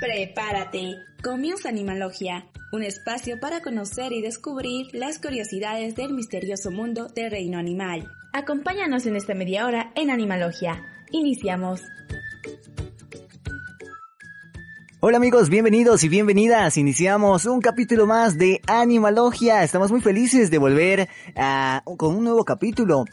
Prepárate. 0.00 0.96
Comienza 1.22 1.68
Animalogia, 1.70 2.46
un 2.72 2.82
espacio 2.82 3.40
para 3.40 3.62
conocer 3.62 4.12
y 4.12 4.20
descubrir 4.20 4.88
las 4.92 5.18
curiosidades 5.18 5.94
del 5.94 6.12
misterioso 6.12 6.70
mundo 6.70 7.08
del 7.08 7.30
reino 7.30 7.58
animal. 7.58 8.06
Acompáñanos 8.32 9.06
en 9.06 9.16
esta 9.16 9.34
media 9.34 9.66
hora 9.66 9.92
en 9.94 10.10
Animalogia. 10.10 10.82
Iniciamos. 11.10 11.80
Hola 15.00 15.16
amigos, 15.16 15.48
bienvenidos 15.48 16.04
y 16.04 16.08
bienvenidas. 16.08 16.76
Iniciamos 16.76 17.46
un 17.46 17.60
capítulo 17.60 18.06
más 18.06 18.36
de 18.36 18.60
Animalogia. 18.66 19.62
Estamos 19.62 19.90
muy 19.90 20.00
felices 20.00 20.50
de 20.50 20.58
volver 20.58 21.08
a, 21.34 21.82
con 21.96 22.16
un 22.16 22.24
nuevo 22.24 22.44
capítulo. 22.44 23.04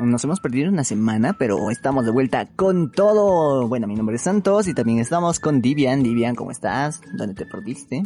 Nos 0.00 0.24
hemos 0.24 0.40
perdido 0.40 0.70
una 0.70 0.84
semana, 0.84 1.34
pero 1.34 1.70
estamos 1.70 2.04
de 2.04 2.10
vuelta 2.10 2.46
con 2.56 2.90
todo. 2.90 3.68
Bueno, 3.68 3.86
mi 3.86 3.94
nombre 3.94 4.16
es 4.16 4.22
Santos 4.22 4.66
y 4.66 4.74
también 4.74 4.98
estamos 4.98 5.38
con 5.38 5.60
Divian. 5.60 6.02
Divian, 6.02 6.34
¿cómo 6.34 6.50
estás? 6.50 7.00
¿Dónde 7.14 7.34
te 7.34 7.46
perdiste? 7.46 8.02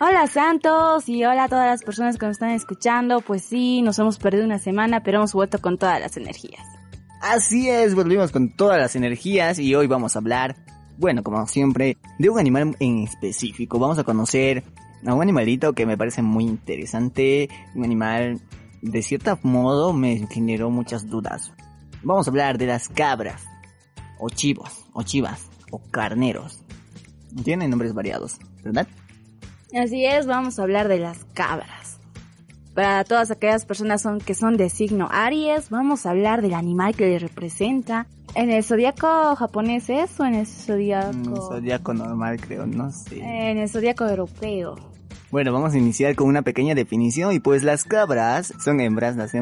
Hola 0.00 0.26
Santos 0.26 1.08
y 1.08 1.24
hola 1.24 1.44
a 1.44 1.48
todas 1.48 1.66
las 1.66 1.82
personas 1.82 2.18
que 2.18 2.26
nos 2.26 2.34
están 2.34 2.50
escuchando. 2.50 3.20
Pues 3.20 3.42
sí, 3.42 3.80
nos 3.82 3.98
hemos 3.98 4.18
perdido 4.18 4.44
una 4.44 4.58
semana, 4.58 5.02
pero 5.02 5.18
hemos 5.18 5.32
vuelto 5.32 5.60
con 5.60 5.78
todas 5.78 6.00
las 6.00 6.16
energías. 6.16 6.66
Así 7.22 7.68
es, 7.68 7.94
volvimos 7.94 8.32
con 8.32 8.50
todas 8.50 8.80
las 8.80 8.96
energías 8.96 9.58
y 9.58 9.74
hoy 9.74 9.86
vamos 9.86 10.16
a 10.16 10.20
hablar, 10.20 10.56
bueno, 10.98 11.22
como 11.22 11.46
siempre, 11.46 11.98
de 12.18 12.30
un 12.30 12.38
animal 12.38 12.76
en 12.80 13.00
específico. 13.00 13.78
Vamos 13.78 13.98
a 13.98 14.04
conocer 14.04 14.64
a 15.06 15.14
un 15.14 15.22
animalito 15.22 15.74
que 15.74 15.86
me 15.86 15.96
parece 15.96 16.22
muy 16.22 16.44
interesante, 16.44 17.48
un 17.74 17.84
animal 17.84 18.40
de 18.82 19.02
cierto 19.02 19.38
modo 19.42 19.92
me 19.92 20.26
generó 20.28 20.70
muchas 20.70 21.08
dudas. 21.08 21.52
Vamos 22.02 22.26
a 22.26 22.30
hablar 22.30 22.58
de 22.58 22.66
las 22.66 22.88
cabras, 22.88 23.44
o 24.18 24.30
chivos, 24.30 24.86
o 24.92 25.02
chivas, 25.02 25.48
o 25.70 25.80
carneros. 25.90 26.62
Tienen 27.44 27.70
nombres 27.70 27.94
variados, 27.94 28.38
¿verdad? 28.64 28.88
Así 29.74 30.04
es, 30.04 30.26
vamos 30.26 30.58
a 30.58 30.62
hablar 30.62 30.88
de 30.88 30.98
las 30.98 31.24
cabras. 31.34 31.98
Para 32.74 33.04
todas 33.04 33.30
aquellas 33.30 33.64
personas 33.64 34.00
son, 34.00 34.20
que 34.20 34.34
son 34.34 34.56
de 34.56 34.70
signo 34.70 35.08
Aries, 35.10 35.70
vamos 35.70 36.06
a 36.06 36.10
hablar 36.10 36.40
del 36.40 36.54
animal 36.54 36.94
que 36.94 37.06
le 37.06 37.18
representa. 37.18 38.06
¿En 38.34 38.50
el 38.50 38.62
zodiaco 38.62 39.34
japonés 39.36 39.90
es 39.90 40.18
o 40.20 40.24
en 40.24 40.34
el 40.34 40.46
zodiaco? 40.46 41.10
En 41.10 41.26
el 41.26 41.36
zodiaco 41.36 41.94
normal 41.94 42.40
creo, 42.40 42.66
no 42.66 42.90
sé. 42.90 43.20
En 43.20 43.58
el 43.58 43.68
zodiaco 43.68 44.06
europeo. 44.06 44.76
Bueno, 45.30 45.52
vamos 45.52 45.74
a 45.74 45.78
iniciar 45.78 46.16
con 46.16 46.26
una 46.26 46.42
pequeña 46.42 46.74
definición 46.74 47.32
y 47.32 47.38
pues 47.38 47.62
las 47.62 47.84
cabras 47.84 48.52
son 48.58 48.80
hembras, 48.80 49.14
las, 49.14 49.32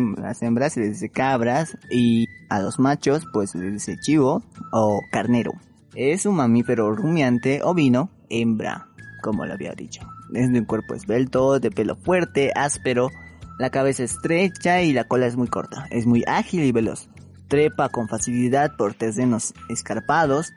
hembras 0.43 0.75
se 0.75 0.81
les 0.81 0.91
dice 0.91 1.09
cabras 1.09 1.79
y 1.91 2.27
a 2.51 2.61
los 2.61 2.79
machos 2.79 3.25
pues 3.33 3.53
se 3.53 3.59
les 3.59 3.73
dice 3.73 3.97
chivo 3.99 4.43
o 4.71 5.01
carnero. 5.11 5.53
Es 5.95 6.27
un 6.27 6.37
mamífero 6.37 6.95
rumiante 6.95 7.63
ovino, 7.63 8.11
hembra, 8.29 8.89
como 9.23 9.47
lo 9.47 9.55
había 9.55 9.73
dicho. 9.73 10.03
Es 10.35 10.53
de 10.53 10.59
un 10.59 10.67
cuerpo 10.67 10.93
esbelto, 10.93 11.59
de 11.59 11.71
pelo 11.71 11.97
fuerte, 11.97 12.53
áspero, 12.55 13.09
la 13.59 13.71
cabeza 13.71 14.05
estrecha 14.05 14.83
y 14.83 14.93
la 14.93 15.05
cola 15.05 15.27
es 15.27 15.37
muy 15.37 15.49
corta. 15.49 15.87
Es 15.91 16.05
muy 16.05 16.23
ágil 16.27 16.65
y 16.65 16.73
veloz. 16.73 17.09
Trepa 17.49 17.89
con 17.89 18.09
facilidad 18.09 18.77
por 18.77 18.93
terrenos 18.93 19.55
escarpados, 19.71 20.53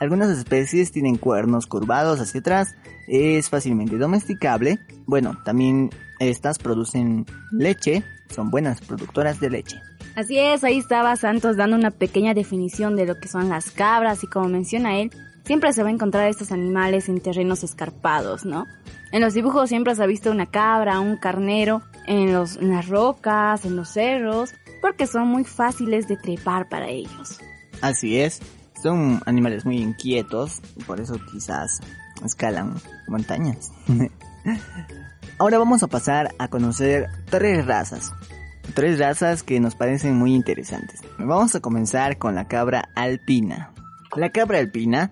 algunas 0.00 0.36
especies 0.36 0.92
tienen 0.92 1.16
cuernos 1.16 1.66
curvados 1.66 2.20
hacia 2.20 2.40
atrás, 2.40 2.76
es 3.06 3.48
fácilmente 3.48 3.96
domesticable. 3.96 4.78
Bueno, 5.06 5.36
también 5.44 5.90
estas 6.20 6.58
producen 6.58 7.26
leche, 7.52 8.02
son 8.28 8.50
buenas 8.50 8.80
productoras 8.80 9.40
de 9.40 9.50
leche. 9.50 9.80
Así 10.16 10.38
es, 10.38 10.62
ahí 10.64 10.78
estaba 10.78 11.16
Santos 11.16 11.56
dando 11.56 11.76
una 11.76 11.90
pequeña 11.90 12.34
definición 12.34 12.96
de 12.96 13.06
lo 13.06 13.18
que 13.18 13.28
son 13.28 13.48
las 13.48 13.70
cabras 13.70 14.22
y 14.22 14.28
como 14.28 14.48
menciona 14.48 14.98
él, 14.98 15.10
siempre 15.44 15.72
se 15.72 15.82
va 15.82 15.88
a 15.88 15.92
encontrar 15.92 16.28
estos 16.28 16.52
animales 16.52 17.08
en 17.08 17.20
terrenos 17.20 17.64
escarpados, 17.64 18.44
¿no? 18.44 18.66
En 19.12 19.22
los 19.22 19.34
dibujos 19.34 19.68
siempre 19.68 19.94
se 19.94 20.02
ha 20.02 20.06
visto 20.06 20.30
una 20.30 20.46
cabra, 20.46 21.00
un 21.00 21.16
carnero, 21.16 21.82
en, 22.06 22.32
los, 22.32 22.56
en 22.56 22.70
las 22.70 22.88
rocas, 22.88 23.64
en 23.64 23.76
los 23.76 23.88
cerros, 23.88 24.54
porque 24.80 25.06
son 25.06 25.28
muy 25.28 25.44
fáciles 25.44 26.08
de 26.08 26.16
trepar 26.16 26.68
para 26.68 26.88
ellos. 26.88 27.38
Así 27.80 28.18
es, 28.18 28.40
son 28.84 29.22
animales 29.24 29.64
muy 29.64 29.78
inquietos, 29.78 30.60
por 30.86 31.00
eso 31.00 31.18
quizás 31.32 31.80
escalan 32.22 32.74
montañas. 33.08 33.72
Ahora 35.38 35.56
vamos 35.56 35.82
a 35.82 35.86
pasar 35.86 36.34
a 36.38 36.48
conocer 36.48 37.08
tres 37.30 37.64
razas. 37.64 38.12
Tres 38.74 38.98
razas 38.98 39.42
que 39.42 39.58
nos 39.58 39.74
parecen 39.74 40.18
muy 40.18 40.34
interesantes. 40.34 41.00
Vamos 41.18 41.54
a 41.54 41.60
comenzar 41.60 42.18
con 42.18 42.34
la 42.34 42.46
cabra 42.46 42.90
alpina. 42.94 43.72
La 44.16 44.32
cabra 44.32 44.58
alpina 44.58 45.10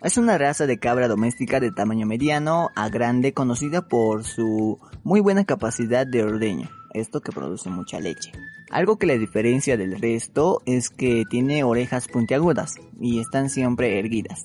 es 0.00 0.16
una 0.16 0.38
raza 0.38 0.68
de 0.68 0.78
cabra 0.78 1.08
doméstica 1.08 1.58
de 1.58 1.72
tamaño 1.72 2.06
mediano 2.06 2.70
a 2.76 2.88
grande 2.88 3.34
conocida 3.34 3.88
por 3.88 4.22
su 4.22 4.78
muy 5.02 5.18
buena 5.18 5.44
capacidad 5.44 6.06
de 6.06 6.22
ordeño, 6.22 6.70
esto 6.94 7.20
que 7.20 7.32
produce 7.32 7.68
mucha 7.68 7.98
leche. 7.98 8.30
Algo 8.70 8.96
que 8.96 9.06
la 9.06 9.16
diferencia 9.16 9.76
del 9.76 9.98
resto 9.98 10.60
es 10.66 10.90
que 10.90 11.24
tiene 11.30 11.64
orejas 11.64 12.08
puntiagudas 12.08 12.74
y 13.00 13.20
están 13.20 13.48
siempre 13.48 13.98
erguidas. 13.98 14.44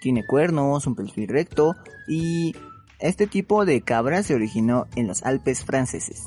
Tiene 0.00 0.24
cuernos, 0.26 0.86
un 0.86 0.94
perfil 0.94 1.28
recto 1.28 1.74
y 2.08 2.54
este 2.98 3.26
tipo 3.26 3.64
de 3.64 3.82
cabra 3.82 4.22
se 4.22 4.34
originó 4.34 4.86
en 4.96 5.06
los 5.06 5.22
Alpes 5.22 5.64
franceses. 5.64 6.26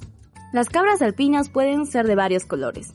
Las 0.53 0.69
cabras 0.69 1.01
alpinas 1.01 1.49
pueden 1.49 1.85
ser 1.85 2.05
de 2.05 2.15
varios 2.15 2.45
colores, 2.45 2.93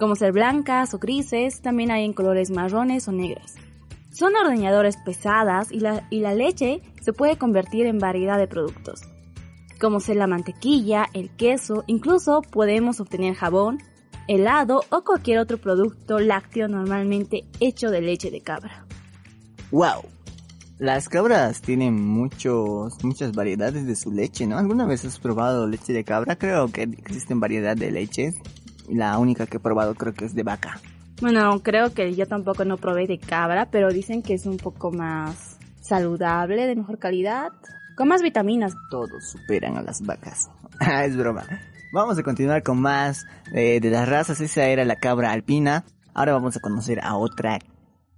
como 0.00 0.16
ser 0.16 0.32
blancas 0.32 0.94
o 0.94 0.98
grises, 0.98 1.60
también 1.60 1.90
hay 1.90 2.06
en 2.06 2.14
colores 2.14 2.50
marrones 2.50 3.06
o 3.06 3.12
negras. 3.12 3.56
Son 4.10 4.34
ordeñadores 4.34 4.96
pesadas 4.96 5.70
y 5.70 5.80
la, 5.80 6.06
y 6.08 6.20
la 6.20 6.34
leche 6.34 6.80
se 7.02 7.12
puede 7.12 7.36
convertir 7.36 7.84
en 7.84 7.98
variedad 7.98 8.38
de 8.38 8.48
productos 8.48 9.02
como 9.80 9.98
ser 9.98 10.16
la 10.16 10.26
mantequilla, 10.26 11.06
el 11.14 11.30
queso, 11.30 11.84
incluso 11.86 12.42
podemos 12.42 13.00
obtener 13.00 13.34
jabón, 13.34 13.78
helado 14.28 14.82
o 14.90 15.02
cualquier 15.02 15.38
otro 15.38 15.58
producto 15.58 16.20
lácteo 16.20 16.68
normalmente 16.68 17.46
hecho 17.58 17.90
de 17.90 18.02
leche 18.02 18.30
de 18.30 18.42
cabra. 18.42 18.84
¡Wow! 19.72 20.02
Las 20.78 21.08
cabras 21.08 21.60
tienen 21.60 22.00
muchos, 22.00 23.02
muchas 23.04 23.32
variedades 23.32 23.86
de 23.86 23.96
su 23.96 24.12
leche, 24.12 24.46
¿no? 24.46 24.58
¿Alguna 24.58 24.86
vez 24.86 25.04
has 25.04 25.18
probado 25.18 25.66
leche 25.66 25.92
de 25.92 26.04
cabra? 26.04 26.36
Creo 26.36 26.68
que 26.68 26.82
existen 26.82 27.40
variedad 27.40 27.76
de 27.76 27.90
leches. 27.90 28.36
La 28.88 29.18
única 29.18 29.46
que 29.46 29.58
he 29.58 29.60
probado 29.60 29.94
creo 29.94 30.14
que 30.14 30.24
es 30.24 30.34
de 30.34 30.42
vaca. 30.42 30.80
Bueno, 31.20 31.60
creo 31.62 31.92
que 31.92 32.14
yo 32.14 32.26
tampoco 32.26 32.64
no 32.64 32.78
probé 32.78 33.06
de 33.06 33.18
cabra, 33.18 33.70
pero 33.70 33.92
dicen 33.92 34.22
que 34.22 34.34
es 34.34 34.46
un 34.46 34.56
poco 34.56 34.90
más 34.90 35.58
saludable, 35.80 36.66
de 36.66 36.76
mejor 36.76 36.98
calidad. 36.98 37.52
Con 37.96 38.08
más 38.08 38.22
vitaminas. 38.22 38.74
Todos 38.90 39.30
superan 39.30 39.76
a 39.76 39.82
las 39.82 40.02
vacas. 40.02 40.50
Ah, 40.82 41.04
es 41.04 41.14
broma. 41.14 41.44
Vamos 41.92 42.16
a 42.16 42.22
continuar 42.22 42.62
con 42.62 42.80
más 42.80 43.26
eh, 43.52 43.80
de 43.80 43.90
las 43.90 44.08
razas. 44.08 44.40
Esa 44.40 44.64
era 44.64 44.86
la 44.86 44.96
cabra 44.96 45.30
alpina. 45.30 45.84
Ahora 46.14 46.32
vamos 46.32 46.56
a 46.56 46.60
conocer 46.60 47.00
a 47.02 47.16
otra, 47.16 47.58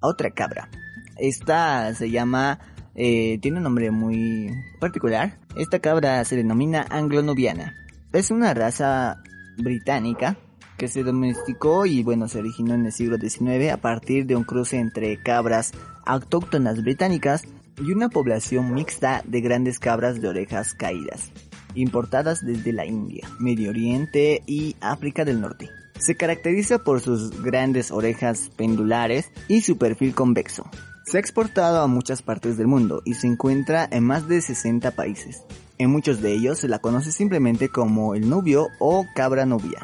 otra 0.00 0.30
cabra. 0.30 0.68
Esta 1.16 1.92
se 1.94 2.10
llama, 2.10 2.60
eh, 2.94 3.38
tiene 3.40 3.56
un 3.56 3.64
nombre 3.64 3.90
muy 3.90 4.50
particular. 4.78 5.38
Esta 5.56 5.80
cabra 5.80 6.24
se 6.24 6.36
denomina 6.36 6.86
anglo-nubiana. 6.88 7.74
Es 8.12 8.30
una 8.30 8.54
raza 8.54 9.22
británica 9.58 10.36
que 10.76 10.88
se 10.88 11.02
domesticó 11.02 11.86
y 11.86 12.02
bueno, 12.02 12.28
se 12.28 12.38
originó 12.38 12.74
en 12.74 12.86
el 12.86 12.92
siglo 12.92 13.16
XIX 13.18 13.72
a 13.72 13.76
partir 13.76 14.26
de 14.26 14.36
un 14.36 14.44
cruce 14.44 14.78
entre 14.78 15.20
cabras 15.22 15.72
autóctonas 16.04 16.82
británicas 16.82 17.44
y 17.78 17.92
una 17.92 18.08
población 18.08 18.74
mixta 18.74 19.22
de 19.26 19.40
grandes 19.40 19.78
cabras 19.78 20.20
de 20.20 20.28
orejas 20.28 20.74
caídas, 20.74 21.30
importadas 21.74 22.44
desde 22.44 22.72
la 22.72 22.86
India, 22.86 23.28
Medio 23.38 23.70
Oriente 23.70 24.42
y 24.46 24.76
África 24.80 25.24
del 25.24 25.40
Norte. 25.40 25.70
Se 25.98 26.16
caracteriza 26.16 26.78
por 26.82 27.00
sus 27.00 27.42
grandes 27.42 27.90
orejas 27.90 28.50
pendulares 28.56 29.30
y 29.48 29.60
su 29.62 29.78
perfil 29.78 30.14
convexo. 30.14 30.68
Se 31.04 31.16
ha 31.16 31.20
exportado 31.20 31.80
a 31.80 31.86
muchas 31.86 32.22
partes 32.22 32.56
del 32.56 32.66
mundo 32.66 33.02
y 33.04 33.14
se 33.14 33.26
encuentra 33.26 33.88
en 33.90 34.04
más 34.04 34.28
de 34.28 34.40
60 34.40 34.92
países. 34.92 35.42
En 35.78 35.90
muchos 35.90 36.20
de 36.22 36.32
ellos 36.32 36.58
se 36.58 36.68
la 36.68 36.78
conoce 36.78 37.12
simplemente 37.12 37.68
como 37.68 38.14
el 38.14 38.28
nubio 38.28 38.68
o 38.78 39.04
cabra 39.14 39.46
nubia. 39.46 39.82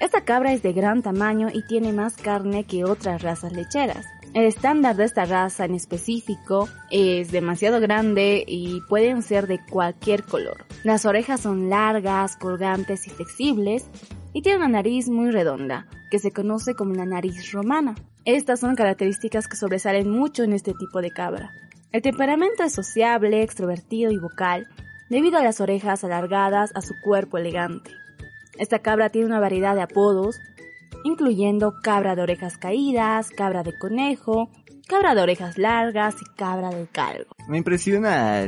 Esta 0.00 0.22
cabra 0.24 0.52
es 0.52 0.62
de 0.62 0.72
gran 0.72 1.02
tamaño 1.02 1.48
y 1.52 1.66
tiene 1.66 1.92
más 1.92 2.16
carne 2.16 2.64
que 2.64 2.84
otras 2.84 3.22
razas 3.22 3.52
lecheras. 3.52 4.04
El 4.34 4.46
estándar 4.46 4.96
de 4.96 5.04
esta 5.04 5.26
raza 5.26 5.64
en 5.64 5.76
específico 5.76 6.68
es 6.90 7.30
demasiado 7.30 7.78
grande 7.78 8.42
y 8.44 8.80
pueden 8.88 9.22
ser 9.22 9.46
de 9.46 9.60
cualquier 9.64 10.24
color. 10.24 10.64
Las 10.82 11.06
orejas 11.06 11.40
son 11.40 11.70
largas, 11.70 12.36
colgantes 12.36 13.06
y 13.06 13.10
flexibles 13.10 13.86
y 14.32 14.42
tiene 14.42 14.58
una 14.58 14.68
nariz 14.68 15.08
muy 15.08 15.30
redonda, 15.30 15.86
que 16.10 16.18
se 16.18 16.32
conoce 16.32 16.74
como 16.74 16.94
la 16.94 17.06
nariz 17.06 17.52
romana. 17.52 17.94
Estas 18.24 18.58
son 18.58 18.74
características 18.74 19.46
que 19.46 19.54
sobresalen 19.54 20.10
mucho 20.10 20.42
en 20.42 20.52
este 20.52 20.74
tipo 20.74 21.00
de 21.00 21.12
cabra. 21.12 21.52
El 21.92 22.02
temperamento 22.02 22.64
es 22.64 22.72
sociable, 22.72 23.44
extrovertido 23.44 24.10
y 24.10 24.18
vocal, 24.18 24.66
debido 25.10 25.38
a 25.38 25.44
las 25.44 25.60
orejas 25.60 26.02
alargadas 26.02 26.72
a 26.74 26.80
su 26.80 26.94
cuerpo 27.04 27.38
elegante. 27.38 27.92
Esta 28.58 28.80
cabra 28.80 29.10
tiene 29.10 29.28
una 29.28 29.38
variedad 29.38 29.76
de 29.76 29.82
apodos, 29.82 30.40
incluyendo 31.04 31.74
cabra 31.82 32.16
de 32.16 32.22
orejas 32.22 32.58
caídas, 32.58 33.30
cabra 33.30 33.62
de 33.62 33.78
conejo, 33.78 34.50
cabra 34.88 35.14
de 35.14 35.22
orejas 35.22 35.58
largas 35.58 36.16
y 36.20 36.24
cabra 36.36 36.70
de 36.70 36.86
calvo. 36.86 37.30
Me 37.48 37.58
impresiona 37.58 38.44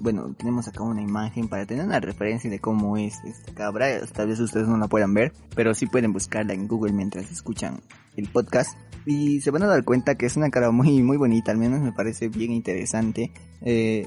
bueno, 0.00 0.34
tenemos 0.34 0.68
acá 0.68 0.82
una 0.82 1.02
imagen 1.02 1.48
para 1.48 1.66
tener 1.66 1.84
una 1.84 2.00
referencia 2.00 2.50
de 2.50 2.60
cómo 2.60 2.96
es 2.96 3.14
esta 3.24 3.52
cabra, 3.54 3.86
tal 4.06 4.28
vez 4.28 4.40
ustedes 4.40 4.68
no 4.68 4.76
la 4.76 4.88
puedan 4.88 5.14
ver, 5.14 5.32
pero 5.56 5.74
sí 5.74 5.86
pueden 5.86 6.12
buscarla 6.12 6.52
en 6.52 6.68
Google 6.68 6.92
mientras 6.92 7.30
escuchan 7.30 7.80
el 8.16 8.28
podcast 8.28 8.76
y 9.04 9.40
se 9.40 9.50
van 9.50 9.62
a 9.62 9.66
dar 9.66 9.84
cuenta 9.84 10.14
que 10.14 10.26
es 10.26 10.36
una 10.36 10.50
cara 10.50 10.70
muy 10.70 11.02
muy 11.02 11.16
bonita, 11.16 11.50
al 11.50 11.58
menos 11.58 11.80
me 11.80 11.92
parece 11.92 12.28
bien 12.28 12.52
interesante 12.52 13.32
eh, 13.62 14.06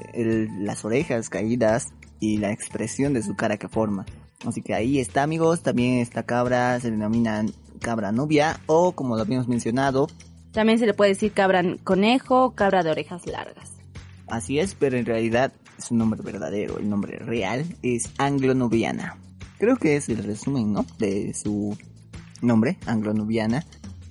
las 0.60 0.84
orejas 0.84 1.28
caídas 1.28 1.88
y 2.20 2.38
la 2.38 2.50
expresión 2.50 3.12
de 3.12 3.22
su 3.22 3.36
cara 3.36 3.58
que 3.58 3.68
forma. 3.68 4.06
Así 4.44 4.62
que 4.62 4.74
ahí 4.74 4.98
está 4.98 5.22
amigos, 5.22 5.62
también 5.62 5.98
esta 5.98 6.24
cabra 6.24 6.78
se 6.80 6.90
denomina 6.90 7.44
cabra 7.80 8.12
nubia 8.12 8.60
o 8.66 8.92
como 8.92 9.16
lo 9.16 9.22
habíamos 9.22 9.48
mencionado. 9.48 10.08
También 10.52 10.78
se 10.78 10.86
le 10.86 10.94
puede 10.94 11.10
decir 11.10 11.32
cabra 11.32 11.62
conejo, 11.84 12.52
cabra 12.54 12.82
de 12.82 12.90
orejas 12.90 13.26
largas. 13.26 13.72
Así 14.28 14.58
es, 14.58 14.74
pero 14.74 14.96
en 14.96 15.06
realidad 15.06 15.52
su 15.78 15.94
nombre 15.94 16.20
verdadero, 16.22 16.78
el 16.78 16.88
nombre 16.88 17.18
real 17.18 17.64
es 17.82 18.10
anglo-nubiana. 18.18 19.18
Creo 19.58 19.76
que 19.76 19.96
es 19.96 20.08
el 20.08 20.22
resumen, 20.22 20.72
¿no? 20.72 20.84
De 20.98 21.32
su 21.34 21.76
nombre, 22.42 22.78
anglo-nubiana, 22.86 23.64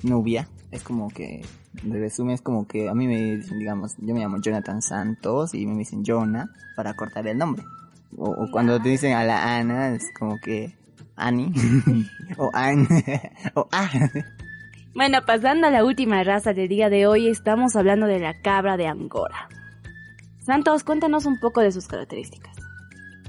nubia. 0.03 0.47
Es 0.71 0.83
como 0.83 1.09
que, 1.09 1.41
el 1.83 1.91
resumen 1.91 2.35
es 2.35 2.41
como 2.41 2.67
que 2.67 2.89
a 2.89 2.93
mí 2.93 3.07
me 3.07 3.37
dicen, 3.37 3.59
digamos, 3.59 3.95
yo 3.97 4.13
me 4.13 4.21
llamo 4.21 4.39
Jonathan 4.39 4.81
Santos 4.81 5.53
y 5.53 5.65
me 5.65 5.77
dicen 5.77 6.03
Jonah 6.05 6.49
para 6.75 6.95
cortar 6.95 7.27
el 7.27 7.37
nombre. 7.37 7.63
O, 8.17 8.47
cuando 8.51 8.81
te 8.81 8.89
dicen 8.89 9.13
a 9.13 9.23
la 9.23 9.57
Ana, 9.57 9.89
es 9.89 10.11
como 10.17 10.39
que 10.39 10.75
Ani. 11.15 11.51
o 12.37 12.49
An. 12.53 12.87
o 13.53 13.67
A. 13.71 13.89
Bueno, 14.93 15.19
pasando 15.25 15.67
a 15.67 15.71
la 15.71 15.83
última 15.83 16.23
raza 16.23 16.53
del 16.53 16.69
día 16.69 16.89
de 16.89 17.07
hoy, 17.07 17.27
estamos 17.27 17.75
hablando 17.75 18.05
de 18.05 18.19
la 18.19 18.41
cabra 18.41 18.77
de 18.77 18.87
Angora. 18.87 19.49
Santos, 20.39 20.83
cuéntanos 20.83 21.25
un 21.25 21.39
poco 21.39 21.61
de 21.61 21.71
sus 21.71 21.87
características. 21.87 22.55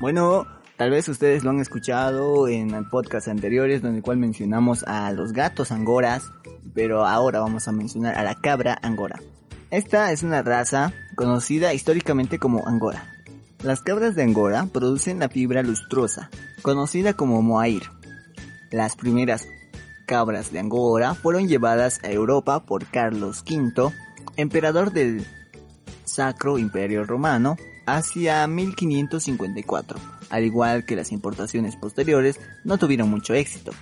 Bueno, 0.00 0.46
tal 0.76 0.90
vez 0.90 1.08
ustedes 1.08 1.42
lo 1.42 1.50
han 1.50 1.60
escuchado 1.60 2.46
en 2.46 2.88
podcast 2.88 3.26
anteriores, 3.28 3.82
donde 3.82 4.02
cual 4.02 4.18
mencionamos 4.18 4.84
a 4.84 5.10
los 5.12 5.32
gatos 5.32 5.72
angoras, 5.72 6.30
pero 6.74 7.06
ahora 7.06 7.40
vamos 7.40 7.66
a 7.66 7.72
mencionar 7.72 8.14
a 8.16 8.22
la 8.22 8.34
cabra 8.36 8.78
angora. 8.82 9.18
Esta 9.70 10.12
es 10.12 10.22
una 10.22 10.42
raza 10.42 10.92
conocida 11.16 11.74
históricamente 11.74 12.38
como 12.38 12.68
angora. 12.68 13.15
Las 13.66 13.80
cabras 13.80 14.14
de 14.14 14.22
Angora 14.22 14.68
producen 14.72 15.18
la 15.18 15.28
fibra 15.28 15.64
lustrosa, 15.64 16.30
conocida 16.62 17.14
como 17.14 17.42
mohair. 17.42 17.82
Las 18.70 18.94
primeras 18.94 19.44
cabras 20.06 20.52
de 20.52 20.60
Angora 20.60 21.14
fueron 21.14 21.48
llevadas 21.48 21.98
a 22.04 22.12
Europa 22.12 22.64
por 22.64 22.86
Carlos 22.86 23.42
V, 23.44 23.92
emperador 24.36 24.92
del 24.92 25.26
Sacro 26.04 26.58
Imperio 26.58 27.02
Romano, 27.02 27.56
hacia 27.86 28.46
1554. 28.46 29.98
Al 30.30 30.44
igual 30.44 30.84
que 30.84 30.94
las 30.94 31.10
importaciones 31.10 31.74
posteriores, 31.74 32.38
no 32.62 32.78
tuvieron 32.78 33.10
mucho 33.10 33.34
éxito. 33.34 33.72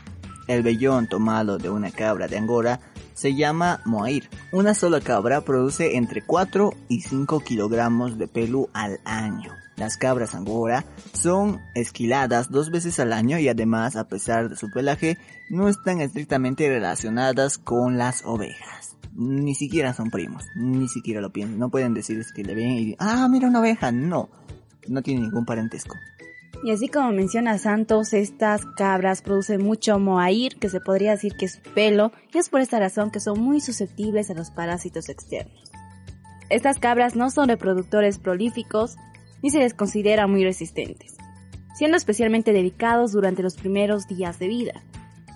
El 0.49 0.63
vellón 0.63 1.09
tomado 1.09 1.59
de 1.59 1.69
una 1.69 1.91
cabra 1.91 2.27
de 2.27 2.39
Angora 2.39 2.81
se 3.13 3.35
llama 3.35 3.83
mohair. 3.85 4.31
Una 4.51 4.73
sola 4.73 5.03
cabra 5.03 5.43
produce 5.43 5.97
entre 5.97 6.23
4 6.23 6.73
y 6.89 7.03
5 7.03 7.41
kilogramos 7.41 8.17
de 8.17 8.29
pelo 8.29 8.71
al 8.73 8.99
año. 9.05 9.53
Las 9.77 9.97
cabras 9.97 10.35
angora 10.35 10.85
son 11.13 11.61
esquiladas 11.75 12.51
dos 12.51 12.71
veces 12.71 13.01
al 13.01 13.13
año 13.13 13.39
y 13.39 13.49
además, 13.49 13.97
a 13.97 14.09
pesar 14.09 14.49
de 14.49 14.57
su 14.57 14.71
pelaje, 14.71 15.19
no 15.51 15.69
están 15.69 16.01
estrictamente 16.01 16.69
relacionadas 16.69 17.59
con 17.59 17.99
las 17.99 18.25
ovejas. 18.25 18.97
Ni 19.15 19.55
siquiera 19.55 19.93
son 19.93 20.11
primos, 20.11 20.45
ni 20.57 20.89
siquiera 20.89 21.21
lo 21.21 21.33
piensan. 21.33 21.59
No 21.59 21.71
pueden 21.71 21.95
decir 21.95 22.25
que 22.35 22.45
le 22.45 22.55
ven 22.55 22.71
y 22.71 22.97
ah, 22.99 23.29
mira 23.31 23.49
una 23.49 23.61
oveja. 23.61 23.91
No, 23.93 24.29
no 24.89 25.03
tiene 25.03 25.23
ningún 25.23 25.45
parentesco. 25.45 25.95
Y 26.63 26.71
así 26.71 26.89
como 26.89 27.11
menciona 27.11 27.59
Santos, 27.59 28.15
estas 28.15 28.65
cabras 28.77 29.23
producen 29.23 29.63
mucho 29.63 29.99
mohair, 29.99 30.57
que 30.57 30.71
se 30.71 30.81
podría 30.81 31.11
decir 31.11 31.35
que 31.37 31.47
es 31.47 31.59
pelo, 31.75 32.13
y 32.33 32.39
es 32.39 32.49
por 32.49 32.61
esta 32.61 32.79
razón 32.79 33.11
que 33.11 33.21
son 33.21 33.41
muy 33.41 33.61
susceptibles 33.61 34.31
a 34.31 34.35
los 34.35 34.51
parásitos 34.51 35.09
externos. 35.09 35.71
Estas 36.49 36.79
cabras 36.79 37.17
no 37.17 37.31
son 37.31 37.49
reproductores 37.49 38.19
prolíficos, 38.19 38.97
ni 39.45 39.51
se 39.51 39.59
les 39.59 39.75
considera 39.75 40.27
muy 40.27 40.43
resistentes, 40.43 41.19
siendo 41.77 41.99
especialmente 41.99 42.55
dedicados 42.55 43.13
durante 43.13 43.43
los 43.43 43.57
primeros 43.57 44.09
días 44.09 44.39
de 44.39 44.49
vida. 44.49 44.83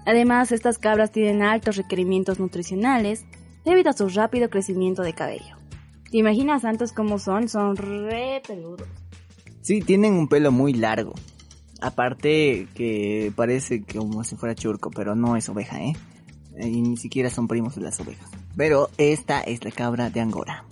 Además, 0.06 0.50
estas 0.50 0.78
cabras 0.78 1.12
tienen 1.12 1.42
altos 1.42 1.76
requerimientos 1.76 2.40
nutricionales 2.40 3.26
debido 3.66 3.90
a 3.90 3.92
su 3.92 4.08
rápido 4.08 4.48
crecimiento 4.48 5.02
de 5.02 5.12
cabello. 5.12 5.58
¿Te 6.10 6.16
imaginas 6.16 6.62
santos 6.62 6.92
como 6.92 7.18
son? 7.18 7.50
Son 7.50 7.76
re 7.76 8.40
peludos. 8.48 8.88
Sí, 9.60 9.82
tienen 9.82 10.14
un 10.14 10.26
pelo 10.26 10.52
muy 10.52 10.72
largo. 10.72 11.12
Aparte 11.82 12.66
que 12.74 13.30
parece 13.36 13.82
como 13.82 14.24
si 14.24 14.36
fuera 14.36 14.54
churco, 14.54 14.90
pero 14.90 15.14
no 15.14 15.36
es 15.36 15.50
oveja, 15.50 15.82
¿eh? 15.82 15.92
Y 16.58 16.80
ni 16.80 16.96
siquiera 16.96 17.28
son 17.28 17.46
primos 17.46 17.74
de 17.74 17.82
las 17.82 18.00
ovejas. 18.00 18.30
Pero 18.56 18.88
esta 18.96 19.42
es 19.42 19.62
la 19.66 19.70
cabra 19.70 20.08
de 20.08 20.20
Angora. 20.20 20.64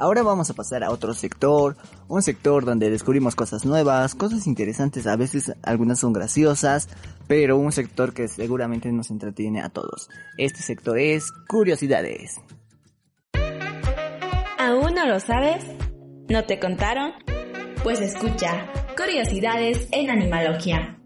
Ahora 0.00 0.22
vamos 0.22 0.48
a 0.48 0.54
pasar 0.54 0.82
a 0.82 0.90
otro 0.90 1.12
sector, 1.12 1.76
un 2.08 2.22
sector 2.22 2.64
donde 2.64 2.88
descubrimos 2.88 3.36
cosas 3.36 3.66
nuevas, 3.66 4.14
cosas 4.14 4.46
interesantes, 4.46 5.06
a 5.06 5.14
veces 5.14 5.52
algunas 5.62 6.00
son 6.00 6.14
graciosas, 6.14 6.88
pero 7.28 7.58
un 7.58 7.70
sector 7.70 8.14
que 8.14 8.26
seguramente 8.26 8.90
nos 8.92 9.10
entretiene 9.10 9.60
a 9.60 9.68
todos. 9.68 10.08
Este 10.38 10.62
sector 10.62 10.98
es 10.98 11.30
curiosidades. 11.46 12.40
¿Aún 14.58 14.94
no 14.94 15.04
lo 15.04 15.20
sabes? 15.20 15.66
¿No 16.30 16.44
te 16.44 16.58
contaron? 16.58 17.12
Pues 17.82 18.00
escucha, 18.00 18.72
curiosidades 18.96 19.86
en 19.92 20.08
animalogía. 20.08 20.98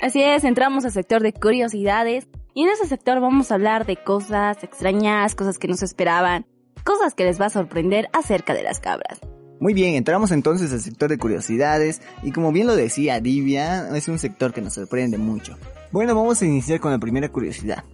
Así 0.00 0.22
es, 0.22 0.44
entramos 0.44 0.86
al 0.86 0.92
sector 0.92 1.20
de 1.20 1.34
curiosidades 1.34 2.26
y 2.54 2.62
en 2.64 2.70
ese 2.70 2.86
sector 2.86 3.20
vamos 3.20 3.50
a 3.50 3.54
hablar 3.54 3.86
de 3.86 3.96
cosas 3.96 4.62
extrañas, 4.64 5.34
cosas 5.34 5.58
que 5.58 5.68
no 5.68 5.76
se 5.76 5.84
esperaban, 5.84 6.46
cosas 6.84 7.14
que 7.14 7.24
les 7.24 7.40
va 7.40 7.46
a 7.46 7.50
sorprender 7.50 8.08
acerca 8.12 8.54
de 8.54 8.62
las 8.62 8.80
cabras. 8.80 9.20
Muy 9.60 9.74
bien, 9.74 9.94
entramos 9.94 10.30
entonces 10.30 10.72
al 10.72 10.80
sector 10.80 11.10
de 11.10 11.18
curiosidades 11.18 12.00
y 12.22 12.32
como 12.32 12.50
bien 12.50 12.66
lo 12.66 12.74
decía 12.74 13.20
Divia, 13.20 13.94
es 13.94 14.08
un 14.08 14.18
sector 14.18 14.52
que 14.52 14.62
nos 14.62 14.74
sorprende 14.74 15.18
mucho. 15.18 15.56
Bueno, 15.92 16.14
vamos 16.14 16.40
a 16.40 16.46
iniciar 16.46 16.80
con 16.80 16.92
la 16.92 16.98
primera 16.98 17.28
curiosidad. 17.28 17.84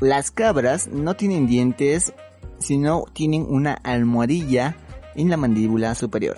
Las 0.00 0.30
cabras 0.30 0.88
no 0.88 1.14
tienen 1.16 1.46
dientes, 1.46 2.12
sino 2.58 3.04
tienen 3.12 3.46
una 3.48 3.72
almohadilla 3.72 4.76
en 5.14 5.30
la 5.30 5.36
mandíbula 5.36 5.94
superior. 5.94 6.36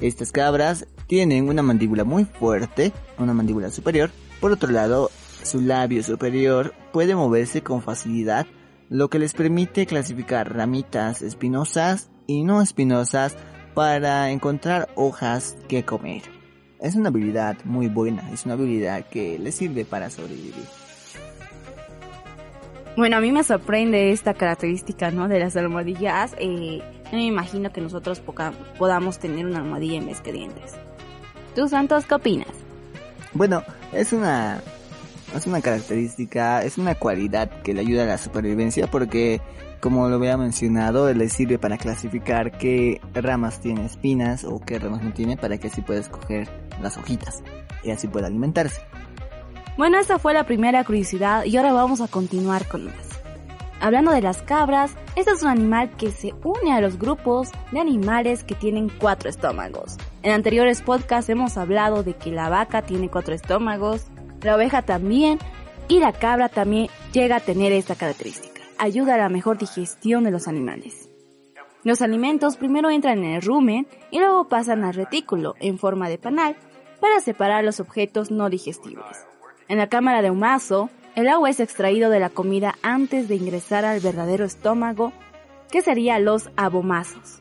Estas 0.00 0.32
cabras 0.32 0.86
tienen 1.06 1.48
una 1.48 1.62
mandíbula 1.62 2.04
muy 2.04 2.24
fuerte, 2.24 2.92
una 3.18 3.34
mandíbula 3.34 3.70
superior. 3.70 4.10
Por 4.40 4.52
otro 4.52 4.70
lado, 4.70 5.10
su 5.44 5.60
labio 5.60 6.02
superior 6.02 6.74
puede 6.92 7.14
moverse 7.14 7.62
con 7.62 7.82
facilidad, 7.82 8.46
lo 8.88 9.08
que 9.08 9.18
les 9.18 9.34
permite 9.34 9.86
clasificar 9.86 10.54
ramitas 10.54 11.22
espinosas 11.22 12.10
y 12.26 12.42
no 12.42 12.62
espinosas 12.62 13.36
para 13.74 14.30
encontrar 14.30 14.88
hojas 14.94 15.56
que 15.68 15.84
comer. 15.84 16.22
Es 16.80 16.96
una 16.96 17.08
habilidad 17.08 17.56
muy 17.64 17.88
buena, 17.88 18.30
es 18.32 18.44
una 18.44 18.54
habilidad 18.54 19.06
que 19.08 19.38
les 19.38 19.54
sirve 19.54 19.84
para 19.84 20.10
sobrevivir. 20.10 20.54
Bueno, 22.96 23.16
a 23.16 23.20
mí 23.20 23.32
me 23.32 23.42
sorprende 23.42 24.12
esta 24.12 24.34
característica, 24.34 25.10
¿no? 25.10 25.26
De 25.26 25.40
las 25.40 25.56
almohadillas. 25.56 26.34
Eh, 26.38 26.80
no 27.06 27.18
me 27.18 27.26
imagino 27.26 27.72
que 27.72 27.80
nosotros 27.80 28.22
podamos 28.78 29.18
tener 29.18 29.46
una 29.46 29.58
almohadilla 29.58 29.98
en 29.98 30.06
vez 30.06 30.20
que 30.20 30.32
dientes. 30.32 30.74
¿Tú, 31.56 31.68
Santos, 31.68 32.06
qué 32.06 32.14
opinas? 32.14 32.48
Bueno, 33.32 33.64
es 33.92 34.12
una 34.12 34.60
es 35.38 35.46
una 35.46 35.60
característica, 35.60 36.62
es 36.62 36.78
una 36.78 36.94
cualidad 36.94 37.50
que 37.62 37.74
le 37.74 37.80
ayuda 37.80 38.04
a 38.04 38.06
la 38.06 38.18
supervivencia 38.18 38.86
porque, 38.90 39.40
como 39.80 40.08
lo 40.08 40.16
había 40.16 40.36
mencionado, 40.36 41.12
le 41.12 41.28
sirve 41.28 41.58
para 41.58 41.76
clasificar 41.76 42.52
qué 42.52 43.00
ramas 43.12 43.60
tiene 43.60 43.84
espinas 43.84 44.44
o 44.44 44.60
qué 44.60 44.78
ramas 44.78 45.02
no 45.02 45.12
tiene 45.12 45.36
para 45.36 45.58
que 45.58 45.68
así 45.68 45.82
pueda 45.82 46.00
escoger 46.00 46.48
las 46.80 46.96
hojitas 46.96 47.42
y 47.82 47.90
así 47.90 48.08
pueda 48.08 48.28
alimentarse. 48.28 48.80
Bueno, 49.76 49.98
esta 49.98 50.18
fue 50.18 50.34
la 50.34 50.44
primera 50.44 50.84
curiosidad 50.84 51.44
y 51.44 51.56
ahora 51.56 51.72
vamos 51.72 52.00
a 52.00 52.08
continuar 52.08 52.68
con 52.68 52.84
más. 52.84 52.94
Hablando 53.80 54.12
de 54.12 54.22
las 54.22 54.40
cabras, 54.40 54.92
este 55.16 55.32
es 55.32 55.42
un 55.42 55.48
animal 55.48 55.90
que 55.96 56.10
se 56.12 56.32
une 56.44 56.72
a 56.72 56.80
los 56.80 56.98
grupos 56.98 57.50
de 57.72 57.80
animales 57.80 58.44
que 58.44 58.54
tienen 58.54 58.88
cuatro 58.88 59.28
estómagos. 59.28 59.96
En 60.22 60.30
anteriores 60.30 60.80
podcasts 60.80 61.28
hemos 61.28 61.58
hablado 61.58 62.02
de 62.02 62.14
que 62.14 62.30
la 62.30 62.48
vaca 62.48 62.82
tiene 62.82 63.10
cuatro 63.10 63.34
estómagos, 63.34 64.06
la 64.44 64.54
oveja 64.54 64.82
también 64.82 65.38
y 65.88 65.98
la 65.98 66.12
cabra 66.12 66.48
también 66.48 66.88
llega 67.12 67.36
a 67.36 67.40
tener 67.40 67.72
esta 67.72 67.94
característica. 67.94 68.60
Ayuda 68.78 69.14
a 69.14 69.18
la 69.18 69.28
mejor 69.28 69.58
digestión 69.58 70.24
de 70.24 70.30
los 70.30 70.48
animales. 70.48 71.08
Los 71.82 72.02
alimentos 72.02 72.56
primero 72.56 72.90
entran 72.90 73.18
en 73.24 73.32
el 73.34 73.42
rumen 73.42 73.86
y 74.10 74.18
luego 74.18 74.48
pasan 74.48 74.84
al 74.84 74.94
retículo 74.94 75.54
en 75.60 75.78
forma 75.78 76.08
de 76.08 76.18
panal 76.18 76.56
para 77.00 77.20
separar 77.20 77.64
los 77.64 77.80
objetos 77.80 78.30
no 78.30 78.48
digestibles. 78.48 79.26
En 79.68 79.78
la 79.78 79.88
cámara 79.88 80.22
de 80.22 80.30
humazo, 80.30 80.88
el 81.14 81.28
agua 81.28 81.50
es 81.50 81.60
extraído 81.60 82.10
de 82.10 82.20
la 82.20 82.30
comida 82.30 82.76
antes 82.82 83.28
de 83.28 83.36
ingresar 83.36 83.84
al 83.84 84.00
verdadero 84.00 84.44
estómago, 84.44 85.12
que 85.70 85.82
serían 85.82 86.24
los 86.24 86.50
abomazos. 86.56 87.40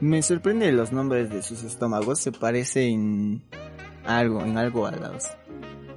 Me 0.00 0.22
sorprende 0.22 0.70
los 0.72 0.92
nombres 0.92 1.30
de 1.30 1.42
sus 1.42 1.62
estómagos, 1.62 2.20
se 2.20 2.32
parecen 2.32 3.42
algo, 4.04 4.42
en 4.42 4.56
algo 4.56 4.86
a 4.86 4.92
los 4.92 5.24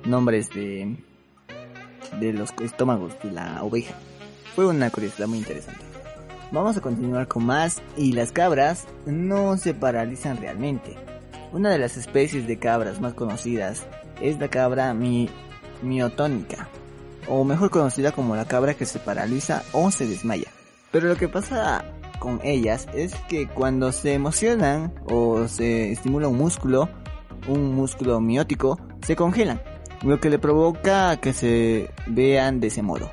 nombres 0.06 0.50
de, 0.50 0.98
de 2.20 2.34
los 2.34 2.54
estómagos 2.62 3.14
de 3.24 3.32
la 3.32 3.64
oveja. 3.64 3.96
Fue 4.56 4.66
una 4.66 4.90
curiosidad 4.90 5.28
muy 5.28 5.40
interesante. 5.40 5.82
Vamos 6.52 6.78
a 6.78 6.82
continuar 6.82 7.28
con 7.28 7.46
más 7.46 7.82
y 7.98 8.12
las 8.12 8.32
cabras 8.32 8.86
no 9.06 9.58
se 9.58 9.74
paralizan 9.74 10.38
realmente. 10.38 10.96
Una 11.52 11.72
de 11.72 11.80
las 11.80 11.98
especies 11.98 12.48
de 12.48 12.60
cabras 12.60 13.02
más 13.02 13.14
conocidas 13.14 13.86
es 14.22 14.40
la 14.40 14.48
cabra 14.50 14.94
mi 14.94 15.30
miotónica, 15.82 16.70
o 17.28 17.44
mejor 17.44 17.70
conocida 17.70 18.12
como 18.12 18.36
la 18.36 18.46
cabra 18.46 18.76
que 18.76 18.86
se 18.86 19.00
paraliza 19.00 19.64
o 19.72 19.92
se 19.92 20.06
desmaya. 20.06 20.48
Pero 20.92 21.08
lo 21.08 21.16
que 21.16 21.28
pasa 21.28 21.86
con 22.20 22.40
ellas 22.44 22.88
es 22.94 23.16
que 23.28 23.48
cuando 23.48 23.92
se 23.92 24.14
emocionan 24.14 24.94
o 25.06 25.48
se 25.48 25.92
estimula 25.92 26.28
un 26.28 26.38
músculo, 26.38 26.88
un 27.48 27.74
músculo 27.76 28.20
miótico, 28.22 28.80
se 29.02 29.16
congelan, 29.16 29.62
lo 30.04 30.20
que 30.20 30.30
le 30.30 30.40
provoca 30.40 31.18
que 31.18 31.34
se 31.34 31.90
vean 32.08 32.60
de 32.60 32.68
ese 32.68 32.82
modo. 32.82 33.12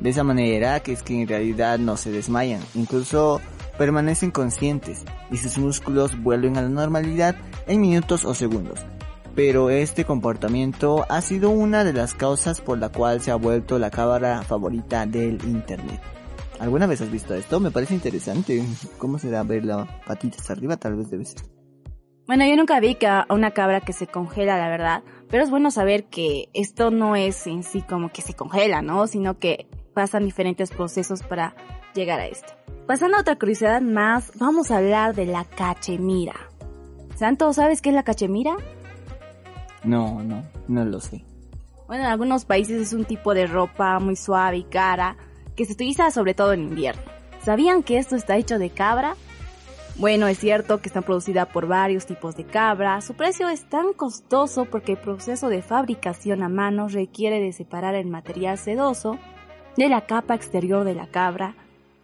De 0.00 0.10
esa 0.10 0.24
manera 0.24 0.80
que 0.80 0.92
es 0.92 1.02
que 1.02 1.22
en 1.22 1.28
realidad 1.28 1.78
no 1.78 1.96
se 1.96 2.10
desmayan, 2.10 2.60
incluso 2.74 3.40
permanecen 3.78 4.30
conscientes 4.30 5.02
y 5.30 5.36
sus 5.36 5.58
músculos 5.58 6.20
vuelven 6.22 6.56
a 6.56 6.62
la 6.62 6.68
normalidad 6.68 7.36
en 7.66 7.80
minutos 7.80 8.24
o 8.24 8.34
segundos. 8.34 8.80
Pero 9.34 9.70
este 9.70 10.04
comportamiento 10.04 11.06
ha 11.08 11.20
sido 11.20 11.50
una 11.50 11.82
de 11.82 11.92
las 11.92 12.14
causas 12.14 12.60
por 12.60 12.78
la 12.78 12.90
cual 12.90 13.20
se 13.20 13.32
ha 13.32 13.36
vuelto 13.36 13.78
la 13.78 13.90
cabra 13.90 14.42
favorita 14.42 15.06
del 15.06 15.42
internet. 15.44 16.00
¿Alguna 16.60 16.86
vez 16.86 17.00
has 17.00 17.10
visto 17.10 17.34
esto? 17.34 17.58
Me 17.58 17.72
parece 17.72 17.94
interesante. 17.94 18.64
¿Cómo 18.96 19.18
será 19.18 19.42
ver 19.42 19.64
la 19.64 20.00
patita 20.06 20.36
hasta 20.38 20.52
arriba? 20.52 20.76
Tal 20.76 20.94
vez 20.94 21.10
debe 21.10 21.24
ser. 21.24 21.42
Bueno, 22.26 22.46
yo 22.46 22.56
nunca 22.56 22.80
vi 22.80 22.96
a 23.06 23.26
una 23.28 23.50
cabra 23.50 23.82
que 23.82 23.92
se 23.92 24.06
congela, 24.06 24.56
la 24.56 24.68
verdad. 24.68 25.02
Pero 25.28 25.44
es 25.44 25.50
bueno 25.50 25.70
saber 25.70 26.04
que 26.04 26.48
esto 26.54 26.90
no 26.90 27.16
es 27.16 27.46
en 27.46 27.62
sí 27.62 27.82
como 27.82 28.10
que 28.10 28.22
se 28.22 28.34
congela, 28.34 28.80
¿no? 28.80 29.06
Sino 29.06 29.38
que 29.38 29.66
pasan 29.92 30.24
diferentes 30.24 30.70
procesos 30.70 31.22
para 31.22 31.54
llegar 31.94 32.20
a 32.20 32.26
esto. 32.26 32.54
Pasando 32.86 33.16
a 33.16 33.20
otra 33.20 33.38
curiosidad 33.38 33.80
más, 33.82 34.32
vamos 34.38 34.70
a 34.70 34.78
hablar 34.78 35.14
de 35.14 35.26
la 35.26 35.44
cachemira. 35.44 36.34
Santo, 37.14 37.52
¿sabes 37.52 37.82
qué 37.82 37.90
es 37.90 37.94
la 37.94 38.02
cachemira? 38.02 38.56
No, 39.82 40.22
no, 40.22 40.44
no 40.66 40.84
lo 40.84 41.00
sé. 41.00 41.24
Bueno, 41.86 42.04
en 42.04 42.10
algunos 42.10 42.46
países 42.46 42.80
es 42.80 42.92
un 42.94 43.04
tipo 43.04 43.34
de 43.34 43.46
ropa 43.46 43.98
muy 43.98 44.16
suave 44.16 44.58
y 44.58 44.64
cara 44.64 45.16
que 45.54 45.66
se 45.66 45.74
utiliza 45.74 46.10
sobre 46.10 46.32
todo 46.32 46.54
en 46.54 46.62
invierno. 46.62 47.02
¿Sabían 47.42 47.82
que 47.82 47.98
esto 47.98 48.16
está 48.16 48.36
hecho 48.36 48.58
de 48.58 48.70
cabra? 48.70 49.14
Bueno, 49.96 50.26
es 50.26 50.38
cierto 50.38 50.80
que 50.80 50.88
está 50.88 51.02
producida 51.02 51.46
por 51.46 51.68
varios 51.68 52.04
tipos 52.04 52.36
de 52.36 52.44
cabra. 52.44 53.00
Su 53.00 53.14
precio 53.14 53.48
es 53.48 53.68
tan 53.68 53.92
costoso 53.92 54.64
porque 54.64 54.92
el 54.92 54.98
proceso 54.98 55.48
de 55.48 55.62
fabricación 55.62 56.42
a 56.42 56.48
mano 56.48 56.88
requiere 56.88 57.40
de 57.40 57.52
separar 57.52 57.94
el 57.94 58.06
material 58.06 58.58
sedoso 58.58 59.18
de 59.76 59.88
la 59.88 60.06
capa 60.06 60.34
exterior 60.34 60.84
de 60.84 60.94
la 60.94 61.06
cabra 61.06 61.54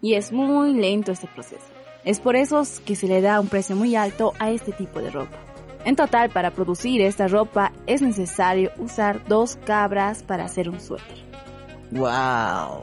y 0.01 0.15
es 0.15 0.33
muy 0.33 0.73
lento 0.75 1.11
este 1.11 1.27
proceso. 1.27 1.67
Es 2.05 2.21
por 2.21 2.37
eso 2.37 2.63
que 2.85 2.95
se 2.95 3.09
le 3.09 3.21
da 3.21 3.41
un 3.41 3.49
precio 3.49 3.75
muy 3.75 3.97
alto 3.97 4.35
a 4.39 4.51
este 4.51 4.73
tipo 4.73 5.01
de 5.01 5.11
ropa. 5.11 5.37
En 5.85 5.97
total, 5.97 6.31
para 6.31 6.53
producir 6.53 7.01
esta 7.01 7.27
ropa 7.27 7.73
es 7.87 8.03
necesario 8.03 8.71
usar 8.79 9.27
dos 9.27 9.57
cabras 9.65 10.23
para 10.23 10.45
hacer 10.45 10.69
un 10.69 10.81
suéter. 10.81 11.19
¡Wow! 11.91 12.83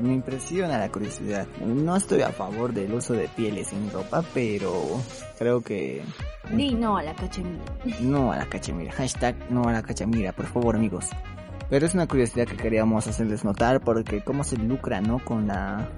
Me 0.00 0.14
impresiona 0.14 0.78
la 0.78 0.90
curiosidad. 0.90 1.46
No 1.64 1.96
estoy 1.96 2.22
a 2.22 2.30
favor 2.30 2.72
del 2.72 2.92
uso 2.92 3.14
de 3.14 3.28
pieles 3.28 3.72
en 3.72 3.90
ropa, 3.90 4.22
pero 4.32 4.72
creo 5.38 5.60
que... 5.60 6.02
Di 6.52 6.74
no 6.74 6.96
a 6.96 7.02
la 7.02 7.14
cachemira. 7.14 7.64
No 8.00 8.32
a 8.32 8.36
la 8.36 8.46
cachemira. 8.46 8.92
Hashtag 8.92 9.50
no 9.50 9.64
a 9.68 9.72
la 9.72 9.82
cachemira, 9.82 10.32
por 10.32 10.46
favor 10.46 10.76
amigos. 10.76 11.06
Pero 11.68 11.84
es 11.84 11.94
una 11.94 12.06
curiosidad 12.06 12.46
que 12.46 12.56
queríamos 12.56 13.06
hacerles 13.06 13.44
notar 13.44 13.80
porque 13.80 14.22
cómo 14.22 14.44
se 14.44 14.56
lucra, 14.56 15.00
¿no? 15.00 15.22
Con 15.24 15.46
la 15.48 15.88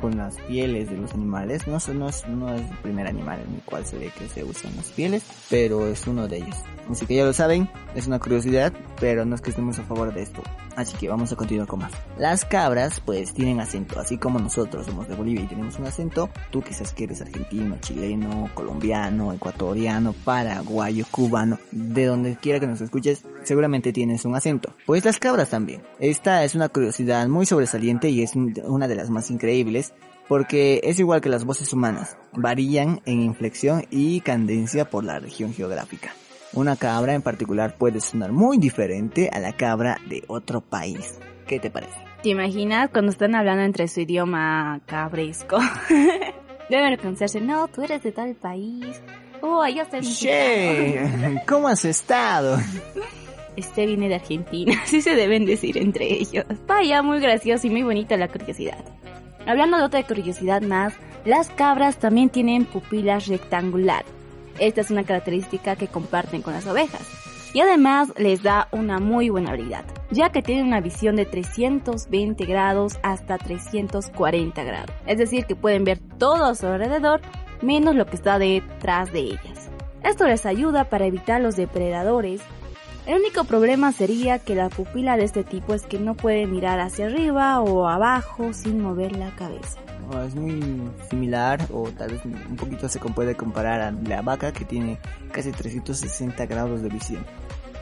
con 0.00 0.16
las 0.16 0.36
pieles 0.42 0.90
de 0.90 0.96
los 0.96 1.12
animales. 1.12 1.66
No, 1.66 1.78
no, 1.94 2.08
es, 2.08 2.26
no 2.28 2.54
es 2.54 2.70
el 2.70 2.76
primer 2.78 3.06
animal 3.06 3.40
en 3.46 3.54
el 3.56 3.62
cual 3.62 3.84
se 3.84 3.98
ve 3.98 4.10
que 4.16 4.28
se 4.28 4.44
usan 4.44 4.74
las 4.76 4.86
pieles, 4.90 5.24
pero 5.50 5.86
es 5.86 6.06
uno 6.06 6.28
de 6.28 6.38
ellos. 6.38 6.56
Así 6.90 7.04
que 7.04 7.16
ya 7.16 7.24
lo 7.24 7.32
saben, 7.34 7.68
es 7.94 8.06
una 8.06 8.18
curiosidad, 8.18 8.72
pero 8.98 9.26
no 9.26 9.34
es 9.34 9.42
que 9.42 9.50
estemos 9.50 9.78
a 9.78 9.82
favor 9.82 10.14
de 10.14 10.22
esto. 10.22 10.42
Así 10.74 10.96
que 10.96 11.08
vamos 11.08 11.32
a 11.32 11.36
continuar 11.36 11.66
con 11.68 11.80
más. 11.80 11.92
Las 12.18 12.44
cabras 12.44 13.00
pues 13.04 13.34
tienen 13.34 13.60
acento, 13.60 14.00
así 14.00 14.16
como 14.16 14.38
nosotros 14.38 14.86
somos 14.86 15.08
de 15.08 15.14
Bolivia 15.14 15.42
y 15.44 15.48
tenemos 15.48 15.78
un 15.78 15.86
acento, 15.86 16.30
tú 16.50 16.62
quizás 16.62 16.94
que 16.94 17.04
eres 17.04 17.20
argentino, 17.20 17.76
chileno, 17.80 18.48
colombiano, 18.54 19.32
ecuatoriano, 19.32 20.14
paraguayo, 20.24 21.04
cubano, 21.10 21.58
de 21.72 22.06
donde 22.06 22.36
quiera 22.36 22.60
que 22.60 22.66
nos 22.66 22.80
escuches, 22.80 23.24
seguramente 23.48 23.92
tienes 23.92 24.24
un 24.24 24.36
acento. 24.36 24.74
Pues 24.86 25.04
las 25.04 25.18
cabras 25.18 25.50
también. 25.50 25.82
Esta 25.98 26.44
es 26.44 26.54
una 26.54 26.68
curiosidad 26.68 27.26
muy 27.26 27.46
sobresaliente 27.46 28.10
y 28.10 28.22
es 28.22 28.36
una 28.36 28.86
de 28.86 28.94
las 28.94 29.10
más 29.10 29.30
increíbles 29.30 29.92
porque 30.28 30.80
es 30.84 31.00
igual 31.00 31.22
que 31.22 31.30
las 31.30 31.44
voces 31.44 31.72
humanas, 31.72 32.16
varían 32.34 33.00
en 33.06 33.22
inflexión 33.22 33.86
y 33.90 34.20
cadencia 34.20 34.90
por 34.90 35.02
la 35.02 35.18
región 35.18 35.54
geográfica. 35.54 36.12
Una 36.52 36.76
cabra 36.76 37.14
en 37.14 37.22
particular 37.22 37.76
puede 37.76 38.00
sonar 38.00 38.32
muy 38.32 38.58
diferente 38.58 39.30
a 39.32 39.38
la 39.38 39.56
cabra 39.56 39.98
de 40.06 40.22
otro 40.28 40.60
país. 40.60 41.18
¿Qué 41.46 41.58
te 41.58 41.70
parece? 41.70 41.96
¿Te 42.22 42.30
imaginas 42.30 42.90
cuando 42.90 43.10
están 43.10 43.34
hablando 43.34 43.62
entre 43.62 43.88
su 43.88 44.00
idioma 44.00 44.80
cabresco? 44.86 45.58
Deben 46.70 46.90
reconocerse, 46.90 47.40
no, 47.40 47.68
tú 47.68 47.82
eres 47.82 48.02
de 48.02 48.12
tal 48.12 48.34
país. 48.34 49.02
Oh, 49.40 49.62
allá 49.62 49.82
está 49.82 49.98
el 49.98 51.40
¿Cómo 51.46 51.68
has 51.68 51.84
estado? 51.84 52.58
Este 53.58 53.86
viene 53.86 54.08
de 54.08 54.14
Argentina, 54.14 54.72
así 54.84 55.02
se 55.02 55.16
deben 55.16 55.44
decir 55.44 55.76
entre 55.78 56.12
ellos. 56.12 56.44
Vaya, 56.68 57.02
muy 57.02 57.18
gracioso 57.18 57.66
y 57.66 57.70
muy 57.70 57.82
bonita 57.82 58.16
la 58.16 58.28
curiosidad. 58.28 58.78
Hablando 59.46 59.78
de 59.78 59.84
otra 59.84 60.04
curiosidad 60.04 60.62
más, 60.62 60.94
las 61.24 61.50
cabras 61.50 61.96
también 61.98 62.30
tienen 62.30 62.66
pupilas 62.66 63.26
rectangulares. 63.26 64.06
Esta 64.60 64.80
es 64.80 64.90
una 64.92 65.02
característica 65.02 65.74
que 65.74 65.88
comparten 65.88 66.42
con 66.42 66.54
las 66.54 66.66
ovejas. 66.66 67.02
Y 67.52 67.60
además 67.60 68.12
les 68.16 68.44
da 68.44 68.68
una 68.70 69.00
muy 69.00 69.28
buena 69.28 69.50
habilidad, 69.50 69.84
ya 70.12 70.30
que 70.30 70.42
tienen 70.42 70.66
una 70.66 70.80
visión 70.80 71.16
de 71.16 71.24
320 71.24 72.44
grados 72.44 73.00
hasta 73.02 73.38
340 73.38 74.62
grados. 74.62 74.94
Es 75.06 75.18
decir, 75.18 75.46
que 75.46 75.56
pueden 75.56 75.82
ver 75.82 75.98
todo 76.18 76.44
a 76.44 76.54
su 76.54 76.66
alrededor, 76.66 77.22
menos 77.60 77.96
lo 77.96 78.06
que 78.06 78.14
está 78.14 78.38
detrás 78.38 79.12
de 79.12 79.20
ellas. 79.20 79.70
Esto 80.04 80.26
les 80.26 80.46
ayuda 80.46 80.84
para 80.84 81.06
evitar 81.06 81.40
los 81.40 81.56
depredadores. 81.56 82.40
El 83.08 83.22
único 83.22 83.44
problema 83.44 83.90
sería 83.90 84.38
que 84.38 84.54
la 84.54 84.68
pupila 84.68 85.16
de 85.16 85.24
este 85.24 85.42
tipo 85.42 85.72
es 85.72 85.86
que 85.86 85.98
no 85.98 86.14
puede 86.14 86.46
mirar 86.46 86.78
hacia 86.78 87.06
arriba 87.06 87.58
o 87.58 87.88
abajo 87.88 88.52
sin 88.52 88.82
mover 88.82 89.16
la 89.16 89.34
cabeza. 89.34 89.80
es 90.26 90.34
muy 90.34 90.90
similar 91.08 91.58
o 91.72 91.88
tal 91.90 92.10
vez 92.10 92.20
un 92.26 92.56
poquito 92.56 92.86
se 92.86 92.98
puede 92.98 93.34
comparar 93.34 93.80
a 93.80 93.92
la 93.92 94.20
vaca 94.20 94.52
que 94.52 94.66
tiene 94.66 94.98
casi 95.32 95.52
360 95.52 96.44
grados 96.44 96.82
de 96.82 96.90
visión. 96.90 97.24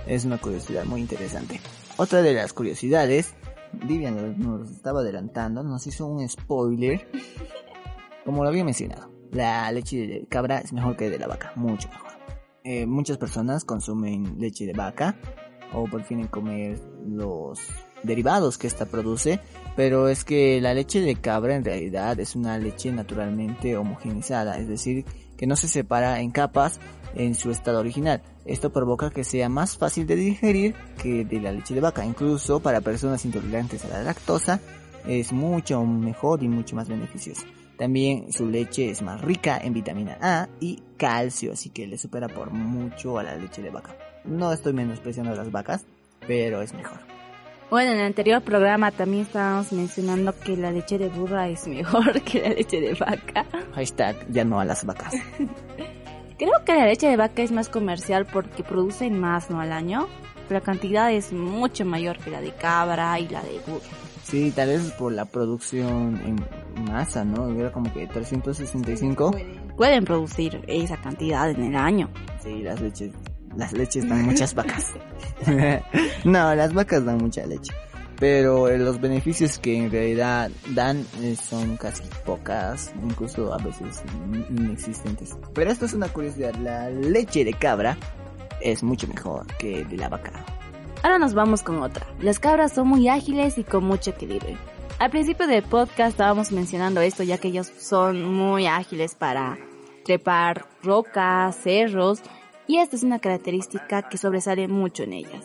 Es 0.07 0.25
una 0.25 0.39
curiosidad 0.39 0.85
muy 0.85 1.01
interesante. 1.01 1.61
Otra 1.97 2.23
de 2.23 2.33
las 2.33 2.53
curiosidades, 2.53 3.35
Vivian 3.73 4.39
nos 4.39 4.71
estaba 4.71 5.01
adelantando, 5.01 5.65
nos 5.65 5.89
hizo 5.89 6.07
un 6.07 6.29
spoiler. 6.29 7.05
Como 8.25 8.45
lo 8.45 8.51
había 8.51 8.65
mencionado, 8.65 9.11
la 9.33 9.73
leche 9.73 10.07
de 10.07 10.27
cabra 10.29 10.59
es 10.59 10.73
mejor 10.73 10.97
que 10.97 11.11
de 11.11 11.19
la 11.19 11.27
vaca, 11.27 11.51
mucho 11.57 11.89
mejor. 11.89 12.13
Eh, 12.69 12.85
muchas 12.85 13.17
personas 13.17 13.65
consumen 13.65 14.41
leche 14.41 14.67
de 14.67 14.73
vaca 14.73 15.15
o 15.73 15.85
prefieren 15.85 16.27
comer 16.27 16.81
los 17.07 17.61
derivados 18.03 18.59
que 18.59 18.67
esta 18.67 18.87
produce, 18.87 19.39
pero 19.77 20.09
es 20.09 20.25
que 20.25 20.61
la 20.61 20.75
leche 20.75 21.01
de 21.01 21.15
cabra 21.15 21.55
en 21.55 21.65
realidad 21.65 22.19
es 22.19 22.35
una 22.35 22.59
leche 22.59 22.91
naturalmente 22.91 23.77
homogenizada, 23.77 24.59
es 24.59 24.67
decir, 24.67 25.05
que 25.37 25.47
no 25.47 25.55
se 25.55 25.69
separa 25.69 26.21
en 26.21 26.33
capas 26.33 26.81
en 27.15 27.37
su 27.37 27.53
estado 27.53 27.79
original. 27.79 28.21
Esto 28.45 28.73
provoca 28.73 29.11
que 29.11 29.23
sea 29.23 29.49
más 29.49 29.79
fácil 29.79 30.09
de 30.09 30.17
digerir 30.17 30.75
que 31.01 31.25
de 31.25 31.39
la 31.39 31.53
leche 31.53 31.73
de 31.73 31.81
vaca, 31.81 32.05
incluso 32.05 32.59
para 32.59 32.81
personas 32.81 33.25
intolerantes 33.25 33.85
a 33.85 33.89
la 33.91 34.03
lactosa 34.03 34.61
es 35.07 35.33
mucho 35.33 35.85
mejor 35.85 36.43
y 36.43 36.49
mucho 36.49 36.75
más 36.75 36.89
beneficioso. 36.89 37.47
También 37.77 38.33
su 38.33 38.47
leche 38.47 38.91
es 38.91 39.03
más 39.03 39.21
rica 39.21 39.59
en 39.63 39.75
vitamina 39.75 40.17
A 40.21 40.49
y 40.61 40.83
calcio, 40.97 41.53
así 41.53 41.71
que 41.71 41.87
le 41.87 41.99
supera 41.99 42.29
por 42.29 42.51
mucho 42.51 43.19
a 43.19 43.23
la 43.23 43.37
leche 43.37 43.63
de 43.63 43.71
vaca. 43.71 43.97
No 44.25 44.53
estoy 44.53 44.73
menospreciando 44.73 45.33
a 45.33 45.37
las 45.37 45.53
vacas, 45.53 45.85
pero 46.27 46.63
es 46.63 46.73
mejor. 46.73 46.99
Bueno, 47.69 47.93
en 47.93 47.99
el 47.99 48.07
anterior 48.07 48.43
programa 48.43 48.93
también 48.93 49.25
estábamos 49.25 49.73
mencionando 49.73 50.33
que 50.39 50.57
la 50.57 50.71
leche 50.71 50.99
de 50.99 51.09
burra 51.09 51.49
es 51.49 51.67
mejor 51.67 52.23
que 52.25 52.41
la 52.41 52.51
leche 52.51 52.81
de 52.81 52.95
vaca. 52.95 53.45
Hashtag 53.75 54.17
ya 54.31 54.45
no 54.45 54.61
a 54.61 54.65
las 54.65 54.85
vacas. 54.85 55.15
Creo 56.39 56.65
que 56.65 56.75
la 56.75 56.87
leche 56.87 57.09
de 57.09 57.17
vaca 57.17 57.43
es 57.43 57.51
más 57.51 57.69
comercial 57.69 58.27
porque 58.27 58.63
producen 58.63 59.19
más, 59.19 59.51
¿no? 59.51 59.61
Al 59.61 59.73
año. 59.73 60.07
la 60.49 60.61
cantidad 60.61 61.13
es 61.13 61.33
mucho 61.33 61.85
mayor 61.85 62.19
que 62.19 62.31
la 62.31 62.41
de 62.41 62.53
cabra 62.53 63.19
y 63.19 63.29
la 63.29 63.43
de 63.43 63.59
burro. 63.67 63.81
Sí, 64.23 64.53
tal 64.55 64.69
vez 64.69 64.91
por 64.93 65.13
la 65.13 65.25
producción 65.25 66.21
en 66.25 66.37
masa, 66.87 67.25
¿no? 67.25 67.49
Era 67.59 67.71
como 67.73 67.93
que 67.93 68.07
365. 68.07 69.33
Pueden 69.77 70.05
producir 70.05 70.63
esa 70.67 70.97
cantidad 70.97 71.51
en 71.51 71.63
el 71.65 71.77
año. 71.77 72.11
Sí, 72.43 72.63
las 72.63 72.81
leches, 72.81 73.13
las 73.57 73.73
leches 73.73 74.09
dan 74.09 74.25
muchas 74.25 74.55
vacas. 74.55 74.93
no, 76.25 76.55
las 76.55 76.73
vacas 76.73 77.05
dan 77.05 77.19
mucha 77.19 77.45
leche. 77.47 77.73
Pero 78.19 78.69
eh, 78.69 78.79
los 78.79 79.01
beneficios 79.01 79.59
que 79.59 79.77
en 79.77 79.91
realidad 79.91 80.51
dan 80.71 81.05
eh, 81.21 81.37
son 81.37 81.77
casi 81.77 82.03
pocas, 82.25 82.93
incluso 83.03 83.53
a 83.53 83.59
veces 83.59 84.03
inexistentes. 84.49 85.37
Pero 85.55 85.71
esto 85.71 85.85
es 85.85 85.93
una 85.93 86.09
curiosidad, 86.09 86.55
la 86.55 86.89
leche 86.89 87.45
de 87.45 87.53
cabra 87.53 87.99
es 88.63 88.83
mucho 88.83 89.07
mejor 89.07 89.47
que 89.59 89.85
de 89.85 89.97
la 89.99 90.09
vaca. 90.09 90.33
Ahora 91.03 91.19
nos 91.19 91.35
vamos 91.35 91.63
con 91.63 91.83
otra. 91.83 92.07
Las 92.21 92.39
cabras 92.39 92.73
son 92.73 92.89
muy 92.89 93.09
ágiles 93.09 93.59
y 93.59 93.65
con 93.65 93.85
mucho 93.85 94.11
equilibrio. 94.11 94.57
Al 94.99 95.11
principio 95.11 95.47
del 95.47 95.63
podcast 95.63 96.13
estábamos 96.13 96.53
mencionando 96.53 97.03
esto 97.03 97.23
ya 97.23 97.37
que 97.37 97.49
ellos 97.49 97.71
son 97.79 98.25
muy 98.25 98.67
ágiles 98.67 99.15
para 99.15 99.59
trepar 100.07 100.65
rocas, 100.83 101.55
cerros 101.55 102.21
y 102.67 102.79
esta 102.79 102.97
es 102.97 103.03
una 103.03 103.19
característica 103.19 104.09
que 104.09 104.17
sobresale 104.17 104.69
mucho 104.69 105.03
en 105.03 105.13
ellas, 105.13 105.45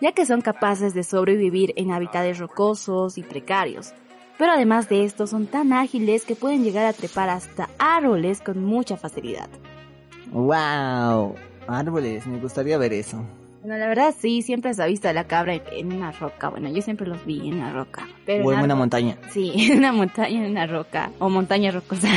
ya 0.00 0.12
que 0.12 0.24
son 0.24 0.40
capaces 0.40 0.94
de 0.94 1.02
sobrevivir 1.02 1.72
en 1.74 1.90
hábitats 1.90 2.38
rocosos 2.38 3.18
y 3.18 3.24
precarios. 3.24 3.92
Pero 4.38 4.52
además 4.52 4.88
de 4.88 5.04
esto 5.04 5.26
son 5.26 5.46
tan 5.46 5.72
ágiles 5.72 6.24
que 6.24 6.36
pueden 6.36 6.62
llegar 6.62 6.86
a 6.86 6.92
trepar 6.92 7.28
hasta 7.28 7.70
árboles 7.80 8.40
con 8.40 8.64
mucha 8.64 8.96
facilidad. 8.96 9.48
¡Wow! 10.30 11.34
Árboles, 11.66 12.24
me 12.28 12.38
gustaría 12.38 12.78
ver 12.78 12.92
eso. 12.92 13.24
Bueno, 13.62 13.78
la 13.78 13.86
verdad 13.86 14.12
sí, 14.18 14.42
siempre 14.42 14.74
se 14.74 14.82
ha 14.82 14.86
visto 14.86 15.08
a 15.08 15.12
la 15.12 15.28
cabra 15.28 15.54
en 15.54 15.92
una 15.92 16.10
roca. 16.10 16.48
Bueno, 16.48 16.68
yo 16.68 16.82
siempre 16.82 17.06
los 17.06 17.24
vi 17.24 17.48
en 17.48 17.58
una 17.58 17.72
roca. 17.72 18.08
Pero 18.26 18.44
o 18.44 18.52
en, 18.52 18.58
una 18.58 18.74
montaña. 18.74 19.16
Sí, 19.30 19.52
en 19.70 19.78
una 19.78 19.92
montaña, 19.92 20.44
en 20.44 20.50
una 20.50 20.66
roca. 20.66 21.12
O 21.20 21.28
montaña 21.28 21.70
rocosa. 21.70 22.08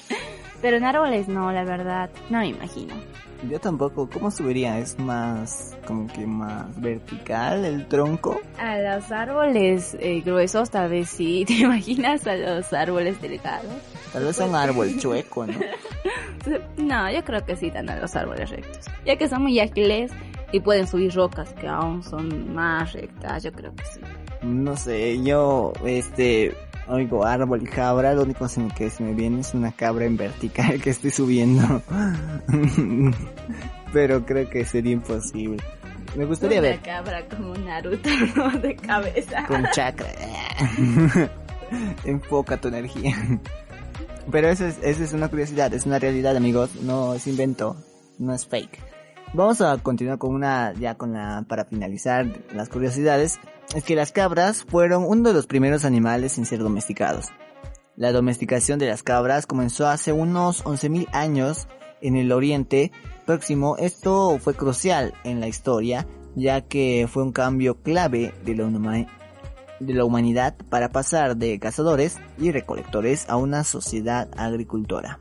pero 0.62 0.78
en 0.78 0.84
árboles 0.84 1.28
no, 1.28 1.52
la 1.52 1.62
verdad. 1.62 2.10
No 2.28 2.40
me 2.40 2.48
imagino. 2.48 2.92
Yo 3.48 3.60
tampoco. 3.60 4.10
¿Cómo 4.10 4.32
subiría? 4.32 4.80
¿Es 4.80 4.98
más, 4.98 5.76
como 5.86 6.08
que 6.08 6.26
más 6.26 6.80
vertical 6.80 7.64
el 7.64 7.86
tronco? 7.86 8.40
A 8.58 8.76
los 8.78 9.12
árboles 9.12 9.96
eh, 10.00 10.22
gruesos 10.22 10.70
tal 10.70 10.90
vez 10.90 11.08
sí. 11.08 11.44
¿Te 11.46 11.52
imaginas 11.52 12.26
a 12.26 12.34
los 12.34 12.72
árboles 12.72 13.22
delgados? 13.22 13.70
Tal 14.12 14.24
vez 14.24 14.40
un 14.40 14.56
árbol 14.56 14.98
chueco, 14.98 15.46
¿no? 15.46 15.54
no, 16.78 17.12
yo 17.12 17.24
creo 17.24 17.44
que 17.44 17.54
sí 17.54 17.70
dan 17.70 17.88
a 17.90 18.00
los 18.00 18.16
árboles 18.16 18.50
rectos. 18.50 18.86
Ya 19.06 19.14
que 19.14 19.28
son 19.28 19.42
muy 19.42 19.60
ágiles 19.60 20.10
y 20.52 20.60
pueden 20.60 20.86
subir 20.86 21.14
rocas 21.14 21.52
que 21.54 21.68
aún 21.68 22.02
son 22.02 22.54
más 22.54 22.92
rectas, 22.92 23.42
yo 23.42 23.52
creo 23.52 23.74
que 23.74 23.84
sí. 23.84 24.00
No 24.42 24.76
sé, 24.76 25.22
yo, 25.22 25.72
este, 25.84 26.54
oigo 26.88 27.24
árbol 27.24 27.62
y 27.62 27.66
cabra, 27.66 28.14
lo 28.14 28.22
único 28.22 28.46
que 28.76 28.90
se 28.90 29.02
me 29.02 29.14
viene 29.14 29.40
es 29.40 29.54
una 29.54 29.72
cabra 29.72 30.04
en 30.06 30.16
vertical 30.16 30.80
que 30.80 30.90
estoy 30.90 31.10
subiendo. 31.10 31.82
Pero 33.92 34.24
creo 34.24 34.48
que 34.48 34.64
sería 34.64 34.92
imposible. 34.92 35.62
Me 36.16 36.24
gustaría 36.24 36.58
una 36.58 36.68
ver. 36.70 36.80
cabra 36.80 37.24
como 37.28 37.54
Naruto 37.54 38.08
de 38.62 38.76
cabeza. 38.76 39.44
Con 39.46 39.64
chakra. 39.72 40.08
Enfoca 42.04 42.56
tu 42.60 42.68
energía. 42.68 43.14
Pero 44.30 44.48
eso 44.48 44.66
es, 44.66 44.78
eso 44.82 45.04
es 45.04 45.12
una 45.12 45.28
curiosidad, 45.28 45.72
es 45.72 45.86
una 45.86 45.98
realidad 45.98 46.36
amigos, 46.36 46.74
no 46.82 47.14
es 47.14 47.26
invento, 47.26 47.76
no 48.18 48.34
es 48.34 48.46
fake. 48.46 48.78
Vamos 49.32 49.60
a 49.60 49.78
continuar 49.78 50.18
con 50.18 50.34
una, 50.34 50.72
ya 50.72 50.96
con 50.96 51.12
la, 51.12 51.44
para 51.48 51.64
finalizar 51.64 52.26
las 52.52 52.68
curiosidades, 52.68 53.38
es 53.76 53.84
que 53.84 53.94
las 53.94 54.10
cabras 54.10 54.64
fueron 54.64 55.04
uno 55.06 55.28
de 55.28 55.34
los 55.34 55.46
primeros 55.46 55.84
animales 55.84 56.36
en 56.36 56.46
ser 56.46 56.58
domesticados. 56.58 57.28
La 57.94 58.10
domesticación 58.10 58.80
de 58.80 58.88
las 58.88 59.04
cabras 59.04 59.46
comenzó 59.46 59.86
hace 59.86 60.12
unos 60.12 60.64
11.000 60.64 61.06
años 61.12 61.68
en 62.00 62.16
el 62.16 62.32
Oriente 62.32 62.90
Próximo. 63.24 63.76
Esto 63.76 64.36
fue 64.40 64.54
crucial 64.54 65.14
en 65.22 65.38
la 65.38 65.46
historia, 65.46 66.08
ya 66.34 66.62
que 66.62 67.06
fue 67.08 67.22
un 67.22 67.30
cambio 67.30 67.80
clave 67.82 68.34
de 68.44 68.56
la, 68.56 69.06
de 69.78 69.94
la 69.94 70.04
humanidad 70.04 70.56
para 70.70 70.88
pasar 70.88 71.36
de 71.36 71.60
cazadores 71.60 72.18
y 72.36 72.50
recolectores 72.50 73.28
a 73.28 73.36
una 73.36 73.62
sociedad 73.62 74.28
agricultora. 74.36 75.20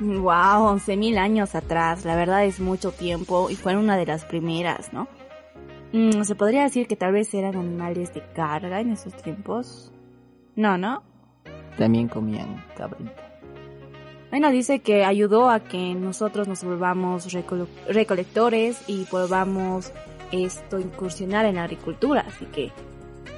Wow, 0.00 0.76
11.000 0.76 1.18
años 1.18 1.54
atrás, 1.54 2.04
la 2.04 2.16
verdad 2.16 2.44
es 2.44 2.58
mucho 2.60 2.90
tiempo 2.90 3.50
y 3.50 3.56
fueron 3.56 3.84
una 3.84 3.96
de 3.96 4.06
las 4.06 4.24
primeras, 4.24 4.92
¿no? 4.92 5.06
Mm, 5.92 6.22
Se 6.22 6.34
podría 6.34 6.62
decir 6.62 6.86
que 6.86 6.96
tal 6.96 7.12
vez 7.12 7.32
eran 7.34 7.56
animales 7.56 8.12
de 8.14 8.22
carga 8.34 8.80
en 8.80 8.90
esos 8.90 9.14
tiempos. 9.22 9.92
No, 10.56 10.76
¿no? 10.76 11.02
También 11.78 12.08
comían 12.08 12.64
cabrita. 12.76 13.12
Bueno, 14.30 14.50
dice 14.50 14.80
que 14.80 15.04
ayudó 15.04 15.50
a 15.50 15.60
que 15.60 15.94
nosotros 15.94 16.48
nos 16.48 16.64
volvamos 16.64 17.28
recolectores 17.86 18.82
y 18.88 19.06
volvamos 19.10 19.92
esto 20.32 20.78
incursionar 20.78 21.44
en 21.44 21.56
la 21.56 21.64
agricultura, 21.64 22.24
así 22.26 22.46
que 22.46 22.72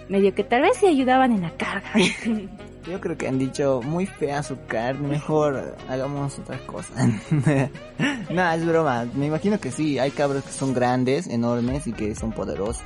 medio 0.08 0.34
que 0.34 0.44
tal 0.44 0.62
vez 0.62 0.76
sí 0.78 0.86
ayudaban 0.86 1.32
en 1.32 1.42
la 1.42 1.50
carga. 1.50 1.90
Yo 2.90 3.00
creo 3.00 3.16
que 3.16 3.26
han 3.26 3.38
dicho 3.38 3.80
muy 3.82 4.04
fea 4.04 4.42
su 4.42 4.58
carne, 4.66 5.08
mejor 5.08 5.74
hagamos 5.88 6.38
otra 6.38 6.58
cosa. 6.66 6.92
no, 8.30 8.52
es 8.52 8.66
broma. 8.66 9.06
Me 9.14 9.26
imagino 9.26 9.58
que 9.58 9.70
sí, 9.70 9.98
hay 9.98 10.10
cabros 10.10 10.44
que 10.44 10.50
son 10.50 10.74
grandes, 10.74 11.26
enormes 11.26 11.86
y 11.86 11.92
que 11.92 12.14
son 12.14 12.32
poderosos. 12.32 12.84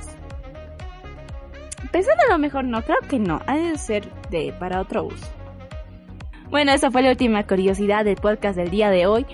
Pensando 1.91 2.23
a 2.29 2.31
lo 2.31 2.39
mejor 2.39 2.63
no, 2.63 2.81
creo 2.81 2.99
que 3.09 3.19
no, 3.19 3.41
ha 3.45 3.57
de 3.57 3.77
ser 3.77 4.09
de 4.29 4.53
para 4.57 4.79
otro 4.79 5.03
uso. 5.03 5.27
Bueno, 6.49 6.71
esa 6.71 6.89
fue 6.91 7.01
la 7.01 7.09
última 7.09 7.45
curiosidad 7.45 8.05
del 8.05 8.15
podcast 8.15 8.57
del 8.57 8.69
día 8.69 8.89
de 8.89 9.05
hoy. 9.05 9.25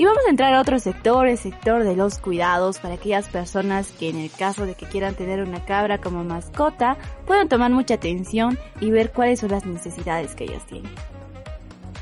Y 0.00 0.06
vamos 0.06 0.22
a 0.26 0.30
entrar 0.30 0.54
a 0.54 0.62
otro 0.62 0.78
sector, 0.78 1.26
el 1.26 1.36
sector 1.36 1.84
de 1.84 1.94
los 1.94 2.16
cuidados 2.20 2.78
para 2.78 2.94
aquellas 2.94 3.28
personas 3.28 3.92
que 3.92 4.08
en 4.08 4.16
el 4.16 4.30
caso 4.30 4.64
de 4.64 4.74
que 4.74 4.86
quieran 4.86 5.14
tener 5.14 5.42
una 5.42 5.62
cabra 5.66 5.98
como 5.98 6.24
mascota, 6.24 6.96
puedan 7.26 7.50
tomar 7.50 7.70
mucha 7.70 7.96
atención 7.96 8.58
y 8.80 8.90
ver 8.90 9.12
cuáles 9.12 9.40
son 9.40 9.50
las 9.50 9.66
necesidades 9.66 10.34
que 10.34 10.44
ellas 10.44 10.64
tienen. 10.64 10.90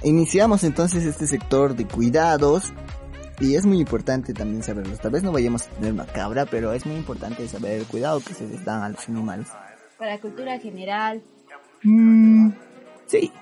Iniciamos 0.04 0.62
entonces 0.62 1.04
este 1.06 1.26
sector 1.26 1.74
de 1.74 1.88
cuidados 1.88 2.72
y 3.40 3.56
es 3.56 3.66
muy 3.66 3.80
importante 3.80 4.32
también 4.32 4.62
saberlo. 4.62 4.96
Tal 4.96 5.10
vez 5.10 5.24
no 5.24 5.32
vayamos 5.32 5.66
a 5.66 5.70
tener 5.70 5.92
una 5.92 6.06
cabra, 6.06 6.46
pero 6.46 6.72
es 6.72 6.86
muy 6.86 6.94
importante 6.94 7.48
saber 7.48 7.80
el 7.80 7.86
cuidado 7.86 8.20
que 8.20 8.32
se 8.32 8.46
les 8.46 8.64
da 8.64 8.84
a 8.84 8.90
los 8.90 9.08
animales. 9.08 9.48
Para 9.98 10.20
cultura 10.20 10.56
general. 10.60 11.20
Mm, 11.82 12.50
sí, 13.08 13.32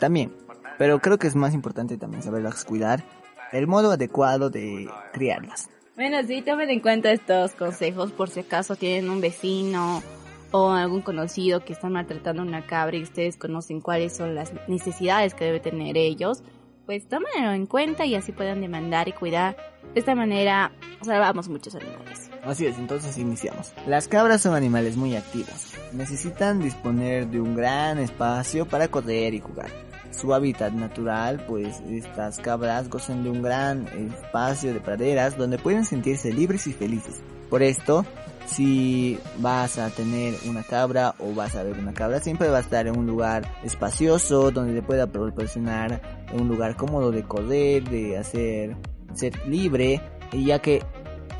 también. 0.00 0.32
Pero 0.78 0.98
creo 0.98 1.16
que 1.16 1.28
es 1.28 1.36
más 1.36 1.54
importante 1.54 1.96
también 1.96 2.24
saberlas 2.24 2.64
cuidar 2.64 3.04
el 3.52 3.66
modo 3.66 3.92
adecuado 3.92 4.50
de 4.50 4.88
criarlas. 5.12 5.68
Bueno, 5.96 6.18
sí, 6.26 6.42
tomen 6.42 6.70
en 6.70 6.80
cuenta 6.80 7.12
estos 7.12 7.52
consejos 7.52 8.10
por 8.10 8.28
si 8.28 8.40
acaso 8.40 8.74
tienen 8.74 9.08
un 9.08 9.20
vecino 9.20 10.02
o 10.50 10.70
algún 10.70 11.02
conocido 11.02 11.64
que 11.64 11.72
están 11.72 11.92
maltratando 11.92 12.42
a 12.42 12.44
una 12.44 12.66
cabra 12.66 12.96
y 12.96 13.02
ustedes 13.02 13.36
conocen 13.36 13.80
cuáles 13.80 14.16
son 14.16 14.34
las 14.34 14.52
necesidades 14.68 15.34
que 15.34 15.44
debe 15.44 15.60
tener 15.60 15.96
ellos, 15.96 16.42
pues 16.86 17.08
tómenlo 17.08 17.52
en 17.52 17.66
cuenta 17.66 18.06
y 18.06 18.16
así 18.16 18.32
puedan 18.32 18.60
demandar 18.60 19.08
y 19.08 19.12
cuidar. 19.12 19.56
De 19.94 20.00
esta 20.00 20.16
manera 20.16 20.72
salvamos 21.02 21.48
muchos 21.48 21.76
animales. 21.76 22.30
Así 22.44 22.66
es, 22.66 22.76
entonces 22.76 23.16
iniciamos. 23.16 23.72
Las 23.86 24.08
cabras 24.08 24.42
son 24.42 24.54
animales 24.54 24.96
muy 24.96 25.14
activos. 25.14 25.74
Necesitan 25.92 26.60
disponer 26.60 27.28
de 27.28 27.40
un 27.40 27.54
gran 27.54 27.98
espacio 27.98 28.66
para 28.66 28.88
correr 28.88 29.34
y 29.34 29.40
jugar 29.40 29.70
su 30.14 30.34
hábitat 30.34 30.72
natural, 30.72 31.44
pues 31.46 31.80
estas 31.90 32.38
cabras 32.38 32.88
gozan 32.88 33.24
de 33.24 33.30
un 33.30 33.42
gran 33.42 33.86
espacio 33.88 34.72
de 34.72 34.80
praderas 34.80 35.36
donde 35.36 35.58
pueden 35.58 35.84
sentirse 35.84 36.32
libres 36.32 36.66
y 36.66 36.72
felices. 36.72 37.20
Por 37.50 37.62
esto, 37.62 38.04
si 38.46 39.18
vas 39.38 39.78
a 39.78 39.90
tener 39.90 40.34
una 40.48 40.62
cabra 40.62 41.14
o 41.18 41.34
vas 41.34 41.54
a 41.56 41.62
ver 41.62 41.78
una 41.78 41.92
cabra, 41.92 42.20
siempre 42.20 42.48
va 42.48 42.58
a 42.58 42.62
estar 42.62 42.86
en 42.86 42.98
un 42.98 43.06
lugar 43.06 43.50
espacioso 43.62 44.50
donde 44.50 44.74
te 44.74 44.82
pueda 44.82 45.06
proporcionar 45.06 46.26
un 46.32 46.48
lugar 46.48 46.76
cómodo 46.76 47.10
de 47.10 47.22
correr, 47.22 47.84
de 47.84 48.18
hacer 48.18 48.76
ser 49.14 49.46
libre, 49.46 50.00
y 50.32 50.46
ya 50.46 50.58
que 50.58 50.82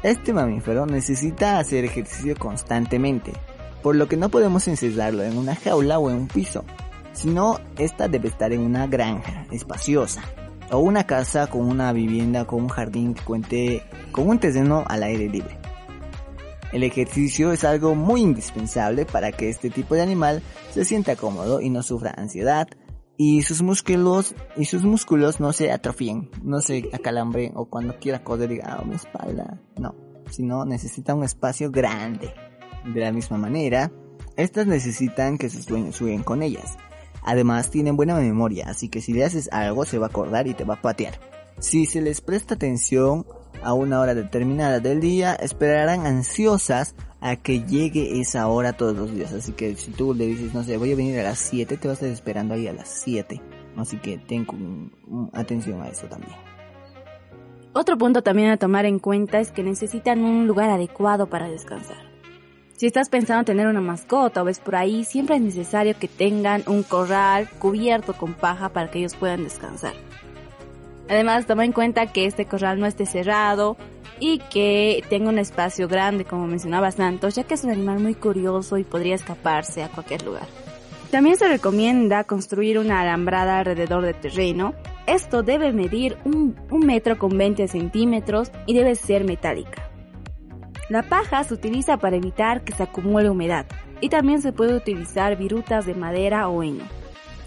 este 0.03 0.33
mamífero 0.33 0.87
necesita 0.87 1.59
hacer 1.59 1.85
ejercicio 1.85 2.37
constantemente, 2.37 3.33
por 3.83 3.97
lo 3.97 4.07
que 4.07 4.17
no 4.17 4.29
podemos 4.29 4.69
encerrarlo 4.69 5.25
en 5.25 5.37
una 5.37 5.57
jaula 5.57 5.99
o 5.99 6.11
en 6.11 6.17
un 6.17 6.29
piso 6.29 6.65
sino 7.15 7.59
esta 7.79 8.09
debe 8.09 8.29
estar 8.29 8.53
en 8.53 8.61
una 8.61 8.87
granja 8.87 9.47
espaciosa 9.51 10.23
o 10.71 10.79
una 10.79 11.05
casa 11.05 11.47
con 11.47 11.63
una 11.63 11.93
vivienda 11.93 12.45
con 12.45 12.63
un 12.63 12.69
jardín 12.69 13.15
que 13.15 13.23
cuente 13.23 13.83
con 14.13 14.29
un 14.29 14.39
terreno 14.39 14.85
al 14.87 15.03
aire 15.03 15.29
libre. 15.29 15.59
El 16.73 16.83
ejercicio 16.83 17.53
es 17.53 17.65
algo 17.65 17.95
muy 17.95 18.21
indispensable 18.21 19.07
para 19.07 19.31
que 19.31 19.49
este 19.49 19.71
tipo 19.71 19.95
de 19.95 20.03
animal 20.03 20.43
se 20.73 20.85
sienta 20.85 21.15
cómodo 21.17 21.61
y 21.61 21.71
no 21.71 21.83
sufra 21.83 22.13
ansiedad 22.17 22.69
y 23.17 23.43
sus 23.43 23.63
músculos 23.63 24.35
y 24.57 24.65
sus 24.65 24.83
músculos 24.83 25.39
no 25.39 25.53
se 25.53 25.71
atrofien, 25.71 26.31
no 26.43 26.61
se 26.61 26.91
acalambren 26.93 27.53
o 27.55 27.67
cuando 27.67 27.97
quiera 28.01 28.25
correr 28.25 28.49
diga, 28.49 28.77
ah, 28.77 28.85
mi 28.85 28.97
espalda. 28.97 29.61
No, 29.79 29.95
sino 30.31 30.65
necesitan 30.65 31.19
un 31.19 31.25
espacio 31.25 31.71
grande. 31.71 32.35
De 32.93 33.01
la 33.01 33.13
misma 33.13 33.39
manera, 33.39 33.91
estas 34.37 34.67
necesitan 34.67 35.39
que 35.39 35.49
sus 35.49 35.67
dueños 35.67 35.99
jueguen 35.99 36.23
con 36.23 36.43
ellas. 36.43 36.77
Además 37.25 37.71
tienen 37.71 37.97
buena 37.97 38.15
memoria, 38.17 38.67
así 38.69 38.89
que 38.89 39.01
si 39.01 39.13
le 39.13 39.25
haces 39.25 39.49
algo 39.53 39.85
se 39.85 39.99
va 39.99 40.07
a 40.07 40.09
acordar 40.11 40.47
y 40.47 40.55
te 40.55 40.65
va 40.65 40.75
a 40.75 40.83
patear. 40.83 41.19
Si 41.59 41.87
se 41.87 42.03
les 42.03 42.21
presta 42.21 42.55
atención 42.55 43.27
a 43.63 43.73
una 43.73 44.01
hora 44.01 44.15
determinada 44.15 44.81
del 44.81 45.01
día, 45.01 45.35
esperarán 45.35 46.07
ansiosas 46.07 46.95
a 47.21 47.37
que 47.37 47.63
llegue 47.63 48.21
esa 48.21 48.47
hora 48.49 48.75
todos 48.75 48.95
los 48.97 49.15
días. 49.15 49.33
Así 49.33 49.53
que 49.53 49.75
si 49.77 49.93
tú 49.93 50.13
le 50.13 50.27
dices, 50.27 50.53
no 50.53 50.63
sé, 50.63 50.77
voy 50.77 50.93
a 50.93 50.97
venir 50.97 51.19
a 51.21 51.23
las 51.23 51.39
7, 51.39 51.77
te 51.79 51.89
vas 51.89 52.03
a 52.03 52.07
estar 52.07 52.11
esperando 52.11 52.55
ahí 52.55 52.67
a 52.67 52.73
las 52.73 52.89
7. 52.89 53.41
Así 53.77 53.97
que 53.97 54.19
ten 54.19 54.47
atención 55.33 55.81
a 55.81 55.89
eso 55.89 56.07
también. 56.07 56.37
Otro 57.73 57.97
punto 57.97 58.23
también 58.23 58.51
a 58.51 58.57
tomar 58.57 58.85
en 58.85 58.99
cuenta 58.99 59.41
es 59.41 59.51
que 59.51 59.63
necesitan 59.63 60.21
un 60.21 60.47
lugar 60.47 60.71
adecuado 60.71 61.29
para 61.29 61.49
descansar. 61.49 62.14
Si 62.77 62.87
estás 62.87 63.09
pensando 63.09 63.45
tener 63.45 63.69
una 63.69 63.81
mascota 63.81 64.43
o 64.43 64.45
ves 64.45 64.59
por 64.59 64.75
ahí, 64.75 65.05
siempre 65.05 65.37
es 65.37 65.43
necesario 65.43 65.97
que 65.97 66.09
tengan 66.09 66.65
un 66.67 66.83
corral 66.83 67.49
cubierto 67.61 68.15
con 68.15 68.35
paja 68.35 68.71
para 68.71 68.91
que 68.91 68.99
ellos 68.99 69.15
puedan 69.15 69.45
descansar. 69.45 69.93
Además, 71.09 71.47
toma 71.47 71.65
en 71.65 71.73
cuenta 71.73 72.07
que 72.07 72.27
este 72.27 72.47
corral 72.47 72.81
no 72.81 72.87
esté 72.87 73.07
cerrado 73.07 73.77
y 74.19 74.39
que 74.39 75.05
tenga 75.09 75.29
un 75.29 75.39
espacio 75.39 75.87
grande, 75.87 76.25
como 76.25 76.49
mencionaba 76.49 76.91
Santos, 76.91 77.37
ya 77.37 77.45
que 77.45 77.55
es 77.55 77.63
un 77.63 77.71
animal 77.71 78.01
muy 78.01 78.15
curioso 78.15 78.77
y 78.77 78.85
podría 78.85 79.15
escaparse 79.15 79.85
a 79.85 79.89
cualquier 79.89 80.23
lugar. 80.23 80.47
También 81.13 81.37
se 81.37 81.47
recomienda 81.47 82.25
construir 82.25 82.79
una 82.81 83.01
alambrada 83.01 83.61
alrededor 83.61 84.05
del 84.05 84.17
terreno. 84.17 84.75
Esto 85.07 85.45
debe 85.45 85.73
medir 85.73 86.17
un, 86.25 86.57
metro 86.85 87.19
con 87.19 87.39
20 87.39 87.69
centímetros 87.69 88.51
y 88.67 88.75
debe 88.75 88.97
ser 88.97 89.23
metálica. 89.23 89.94
La 90.91 91.03
paja 91.03 91.43
se 91.45 91.55
utiliza 91.55 91.97
para 91.97 92.17
evitar 92.17 92.63
que 92.63 92.75
se 92.75 92.83
acumule 92.83 93.31
humedad 93.31 93.65
y 94.01 94.11
también 94.11 94.43
se 94.43 94.53
puede 94.53 94.75
utilizar 94.75 95.37
virutas 95.37 95.87
de 95.87 95.95
madera 95.95 96.49
o 96.49 96.63
heno. 96.63 96.85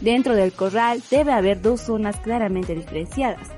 Dentro 0.02 0.36
del 0.36 0.54
corral 0.54 1.04
debe 1.12 1.34
haber 1.34 1.62
dos 1.62 1.82
zonas 1.82 2.18
claramente 2.18 2.74
diferenciadas, 2.74 3.50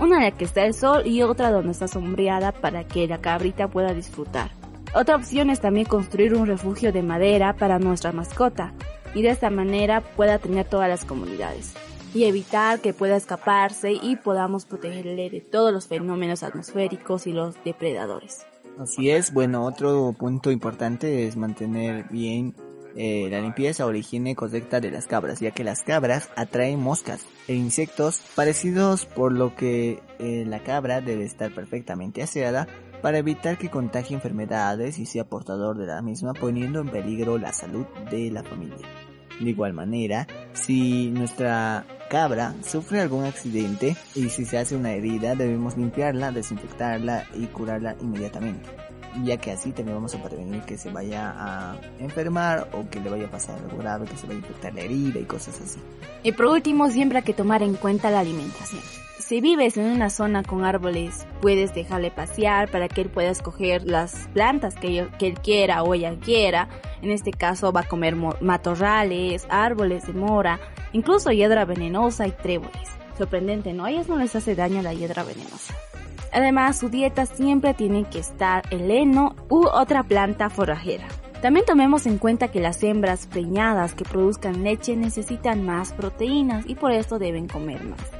una 0.00 0.16
en 0.16 0.22
la 0.24 0.30
que 0.32 0.44
está 0.44 0.64
el 0.64 0.74
sol 0.74 1.06
y 1.06 1.22
otra 1.22 1.52
donde 1.52 1.70
está 1.70 1.86
sombreada 1.86 2.50
para 2.50 2.84
que 2.84 3.06
la 3.06 3.20
cabrita 3.20 3.68
pueda 3.68 3.94
disfrutar. 3.94 4.50
Otra 4.94 5.16
opción 5.16 5.50
es 5.50 5.60
también 5.60 5.86
construir 5.86 6.34
un 6.34 6.46
refugio 6.46 6.92
de 6.92 7.02
madera 7.02 7.54
para 7.54 7.78
nuestra 7.78 8.12
mascota 8.12 8.72
y 9.14 9.22
de 9.22 9.30
esta 9.30 9.50
manera 9.50 10.00
pueda 10.00 10.38
tener 10.38 10.66
todas 10.66 10.88
las 10.88 11.04
comunidades 11.04 11.74
y 12.12 12.24
evitar 12.24 12.80
que 12.80 12.92
pueda 12.92 13.16
escaparse 13.16 13.92
y 13.92 14.16
podamos 14.16 14.66
protegerle 14.66 15.30
de 15.30 15.40
todos 15.40 15.72
los 15.72 15.86
fenómenos 15.86 16.42
atmosféricos 16.42 17.26
y 17.26 17.32
los 17.32 17.54
depredadores. 17.64 18.46
Así 18.78 19.10
es, 19.10 19.32
bueno, 19.32 19.64
otro 19.64 20.14
punto 20.18 20.50
importante 20.50 21.26
es 21.26 21.36
mantener 21.36 22.06
bien 22.10 22.54
eh, 22.96 23.28
la 23.30 23.40
limpieza 23.40 23.86
o 23.86 23.92
la 23.92 23.98
higiene 23.98 24.34
correcta 24.34 24.80
de 24.80 24.90
las 24.90 25.06
cabras, 25.06 25.40
ya 25.40 25.50
que 25.50 25.64
las 25.64 25.82
cabras 25.82 26.28
atraen 26.36 26.80
moscas 26.80 27.24
e 27.48 27.54
insectos 27.54 28.20
parecidos, 28.34 29.06
por 29.06 29.32
lo 29.32 29.54
que 29.54 30.00
eh, 30.18 30.44
la 30.46 30.62
cabra 30.62 31.00
debe 31.00 31.24
estar 31.24 31.54
perfectamente 31.54 32.22
aseada 32.22 32.66
para 33.00 33.18
evitar 33.18 33.58
que 33.58 33.70
contagie 33.70 34.14
enfermedades 34.14 34.98
y 34.98 35.06
sea 35.06 35.24
portador 35.24 35.78
de 35.78 35.86
la 35.86 36.02
misma, 36.02 36.34
poniendo 36.34 36.80
en 36.80 36.88
peligro 36.88 37.38
la 37.38 37.52
salud 37.52 37.86
de 38.10 38.30
la 38.30 38.42
familia. 38.42 38.86
De 39.40 39.50
igual 39.50 39.72
manera, 39.72 40.26
si 40.52 41.10
nuestra 41.10 41.84
cabra 42.12 42.54
sufre 42.62 43.00
algún 43.00 43.24
accidente 43.24 43.96
y 44.14 44.28
si 44.28 44.44
se 44.44 44.58
hace 44.58 44.76
una 44.76 44.92
herida, 44.92 45.34
debemos 45.34 45.78
limpiarla, 45.78 46.30
desinfectarla 46.30 47.24
y 47.32 47.46
curarla 47.46 47.96
inmediatamente 48.02 48.68
ya 49.24 49.36
que 49.36 49.50
así 49.50 49.72
también 49.72 49.96
vamos 49.96 50.14
a 50.14 50.22
prevenir 50.22 50.62
que 50.62 50.78
se 50.78 50.90
vaya 50.90 51.34
a 51.36 51.76
enfermar 51.98 52.68
o 52.72 52.88
que 52.88 52.98
le 53.00 53.10
vaya 53.10 53.26
a 53.26 53.30
pasar 53.30 53.58
algo 53.58 53.76
grave, 53.76 54.06
que 54.06 54.16
se 54.16 54.26
vaya 54.26 54.38
a 54.38 54.40
infectar 54.40 54.74
la 54.74 54.80
herida 54.80 55.20
y 55.20 55.24
cosas 55.24 55.60
así. 55.60 55.78
Y 56.22 56.32
por 56.32 56.46
último, 56.46 56.88
siempre 56.88 57.18
hay 57.18 57.24
que 57.24 57.34
tomar 57.34 57.62
en 57.62 57.74
cuenta 57.74 58.10
la 58.10 58.20
alimentación. 58.20 58.80
Si 59.22 59.40
vives 59.40 59.76
en 59.76 59.86
una 59.86 60.10
zona 60.10 60.42
con 60.42 60.64
árboles, 60.64 61.26
puedes 61.40 61.72
dejarle 61.72 62.10
pasear 62.10 62.68
para 62.68 62.88
que 62.88 63.02
él 63.02 63.08
pueda 63.08 63.30
escoger 63.30 63.84
las 63.84 64.28
plantas 64.34 64.74
que, 64.74 64.98
él 64.98 65.34
quiera 65.40 65.84
o 65.84 65.94
ella 65.94 66.18
quiera. 66.18 66.68
En 67.02 67.10
este 67.12 67.30
caso 67.30 67.72
va 67.72 67.82
a 67.82 67.88
comer 67.88 68.16
matorrales, 68.16 69.46
árboles 69.48 70.08
de 70.08 70.12
mora, 70.12 70.58
incluso 70.92 71.30
hiedra 71.30 71.64
venenosa 71.64 72.26
y 72.26 72.32
tréboles. 72.32 72.90
Sorprendente, 73.16 73.72
¿no? 73.72 73.84
A 73.84 73.92
ellas 73.92 74.08
no 74.08 74.18
les 74.18 74.34
hace 74.34 74.56
daño 74.56 74.82
la 74.82 74.92
hiedra 74.92 75.22
venenosa. 75.22 75.72
Además, 76.32 76.80
su 76.80 76.88
dieta 76.88 77.24
siempre 77.24 77.74
tiene 77.74 78.04
que 78.04 78.18
estar 78.18 78.64
el 78.70 78.90
heno 78.90 79.36
u 79.48 79.66
otra 79.66 80.02
planta 80.02 80.50
forrajera. 80.50 81.06
También 81.40 81.64
tomemos 81.64 82.06
en 82.06 82.18
cuenta 82.18 82.48
que 82.48 82.60
las 82.60 82.82
hembras 82.82 83.28
preñadas 83.28 83.94
que 83.94 84.04
produzcan 84.04 84.64
leche 84.64 84.96
necesitan 84.96 85.64
más 85.64 85.92
proteínas 85.92 86.66
y 86.66 86.74
por 86.74 86.90
esto 86.90 87.20
deben 87.20 87.46
comer 87.46 87.84
más. 87.84 88.11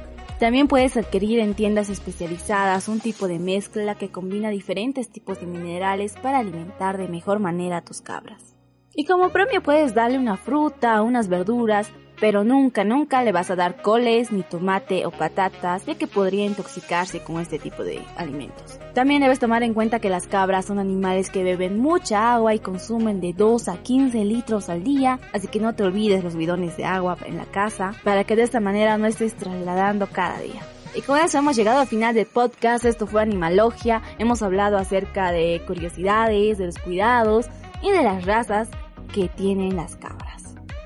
También 0.43 0.67
puedes 0.67 0.97
adquirir 0.97 1.39
en 1.39 1.53
tiendas 1.53 1.89
especializadas 1.89 2.89
un 2.89 2.99
tipo 2.99 3.29
de 3.29 3.39
mezcla 3.39 3.95
que 3.95 4.11
combina 4.11 4.49
diferentes 4.49 5.07
tipos 5.07 5.39
de 5.39 5.45
minerales 5.45 6.15
para 6.21 6.39
alimentar 6.39 6.97
de 6.97 7.07
mejor 7.07 7.39
manera 7.39 7.77
a 7.77 7.85
tus 7.85 8.01
cabras. 8.01 8.53
Y 8.93 9.05
como 9.05 9.29
premio 9.29 9.63
puedes 9.63 9.93
darle 9.93 10.17
una 10.17 10.35
fruta, 10.35 11.01
unas 11.01 11.29
verduras 11.29 11.93
pero 12.19 12.43
nunca, 12.43 12.83
nunca 12.83 13.23
le 13.23 13.31
vas 13.31 13.51
a 13.51 13.55
dar 13.55 13.81
coles, 13.81 14.31
ni 14.31 14.43
tomate 14.43 15.05
o 15.05 15.11
patatas, 15.11 15.85
ya 15.85 15.95
que 15.95 16.07
podría 16.07 16.45
intoxicarse 16.45 17.21
con 17.23 17.39
este 17.39 17.59
tipo 17.59 17.83
de 17.83 18.01
alimentos. 18.17 18.79
También 18.93 19.21
debes 19.21 19.39
tomar 19.39 19.63
en 19.63 19.73
cuenta 19.73 19.99
que 19.99 20.09
las 20.09 20.27
cabras 20.27 20.65
son 20.65 20.79
animales 20.79 21.29
que 21.29 21.43
beben 21.43 21.79
mucha 21.79 22.33
agua 22.33 22.53
y 22.53 22.59
consumen 22.59 23.21
de 23.21 23.33
2 23.33 23.67
a 23.67 23.77
15 23.77 24.23
litros 24.25 24.69
al 24.69 24.83
día, 24.83 25.19
así 25.33 25.47
que 25.47 25.59
no 25.59 25.73
te 25.73 25.83
olvides 25.83 26.23
los 26.23 26.35
bidones 26.35 26.77
de 26.77 26.85
agua 26.85 27.17
en 27.25 27.37
la 27.37 27.45
casa, 27.45 27.93
para 28.03 28.23
que 28.23 28.35
de 28.35 28.43
esta 28.43 28.59
manera 28.59 28.97
no 28.97 29.07
estés 29.07 29.35
trasladando 29.35 30.07
cada 30.07 30.39
día. 30.39 30.61
Y 30.95 31.01
con 31.01 31.19
eso 31.19 31.39
hemos 31.39 31.55
llegado 31.55 31.79
al 31.79 31.87
final 31.87 32.13
del 32.13 32.27
podcast, 32.27 32.85
esto 32.85 33.07
fue 33.07 33.23
Animalogia, 33.23 34.03
hemos 34.19 34.43
hablado 34.43 34.77
acerca 34.77 35.31
de 35.31 35.61
curiosidades, 35.65 36.59
de 36.59 36.67
los 36.67 36.77
cuidados 36.77 37.47
y 37.81 37.89
de 37.89 38.03
las 38.03 38.25
razas 38.25 38.69
que 39.11 39.27
tienen 39.27 39.75
las 39.75 39.95
cabras. 39.95 40.32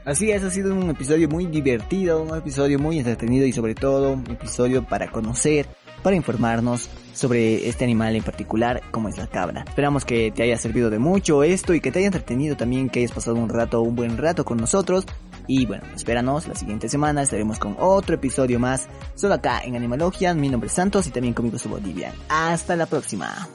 Así 0.08 0.32
es, 0.32 0.42
ha 0.42 0.50
sido 0.50 0.74
un 0.74 0.90
episodio 0.90 1.28
muy 1.28 1.48
divertido, 1.48 2.22
un 2.24 2.34
episodio 2.38 2.80
muy 2.80 2.98
entretenido 2.98 3.46
y 3.46 3.52
sobre 3.52 3.76
todo 3.76 4.14
un 4.14 4.26
episodio 4.32 4.82
para 4.86 5.12
conocer, 5.12 5.68
para 6.02 6.16
informarnos 6.16 6.90
sobre 7.14 7.68
este 7.68 7.84
animal 7.84 8.16
en 8.16 8.24
particular 8.24 8.82
como 8.90 9.10
es 9.10 9.18
la 9.18 9.28
cabra. 9.28 9.66
Esperamos 9.68 10.06
que 10.06 10.32
te 10.32 10.44
haya 10.44 10.58
servido 10.58 10.90
de 10.90 10.98
mucho 10.98 11.44
esto 11.44 11.74
y 11.74 11.82
que 11.82 11.92
te 11.92 12.00
haya 12.00 12.08
entretenido 12.08 12.56
también, 12.56 12.90
que 12.90 13.00
hayas 13.00 13.12
pasado 13.12 13.36
un 13.36 13.50
rato, 13.50 13.82
un 13.82 13.98
buen 13.98 14.18
rato 14.18 14.46
con 14.46 14.60
nosotros. 14.60 15.06
Y 15.46 15.66
bueno, 15.66 15.84
espéranos, 15.94 16.48
la 16.48 16.56
siguiente 16.56 16.88
semana 16.88 17.24
estaremos 17.24 17.60
con 17.60 17.76
otro 17.78 18.16
episodio 18.16 18.62
más, 18.62 18.88
solo 19.14 19.34
acá 19.34 19.60
en 19.66 19.76
Animalogia. 19.76 20.34
Mi 20.34 20.48
nombre 20.48 20.68
es 20.68 20.74
Santos 20.74 21.06
y 21.08 21.10
también 21.10 21.34
conmigo 21.34 21.58
su 21.58 21.68
Bolivia. 21.68 22.14
Hasta 22.30 22.78
la 22.78 22.86
próxima. 22.86 23.50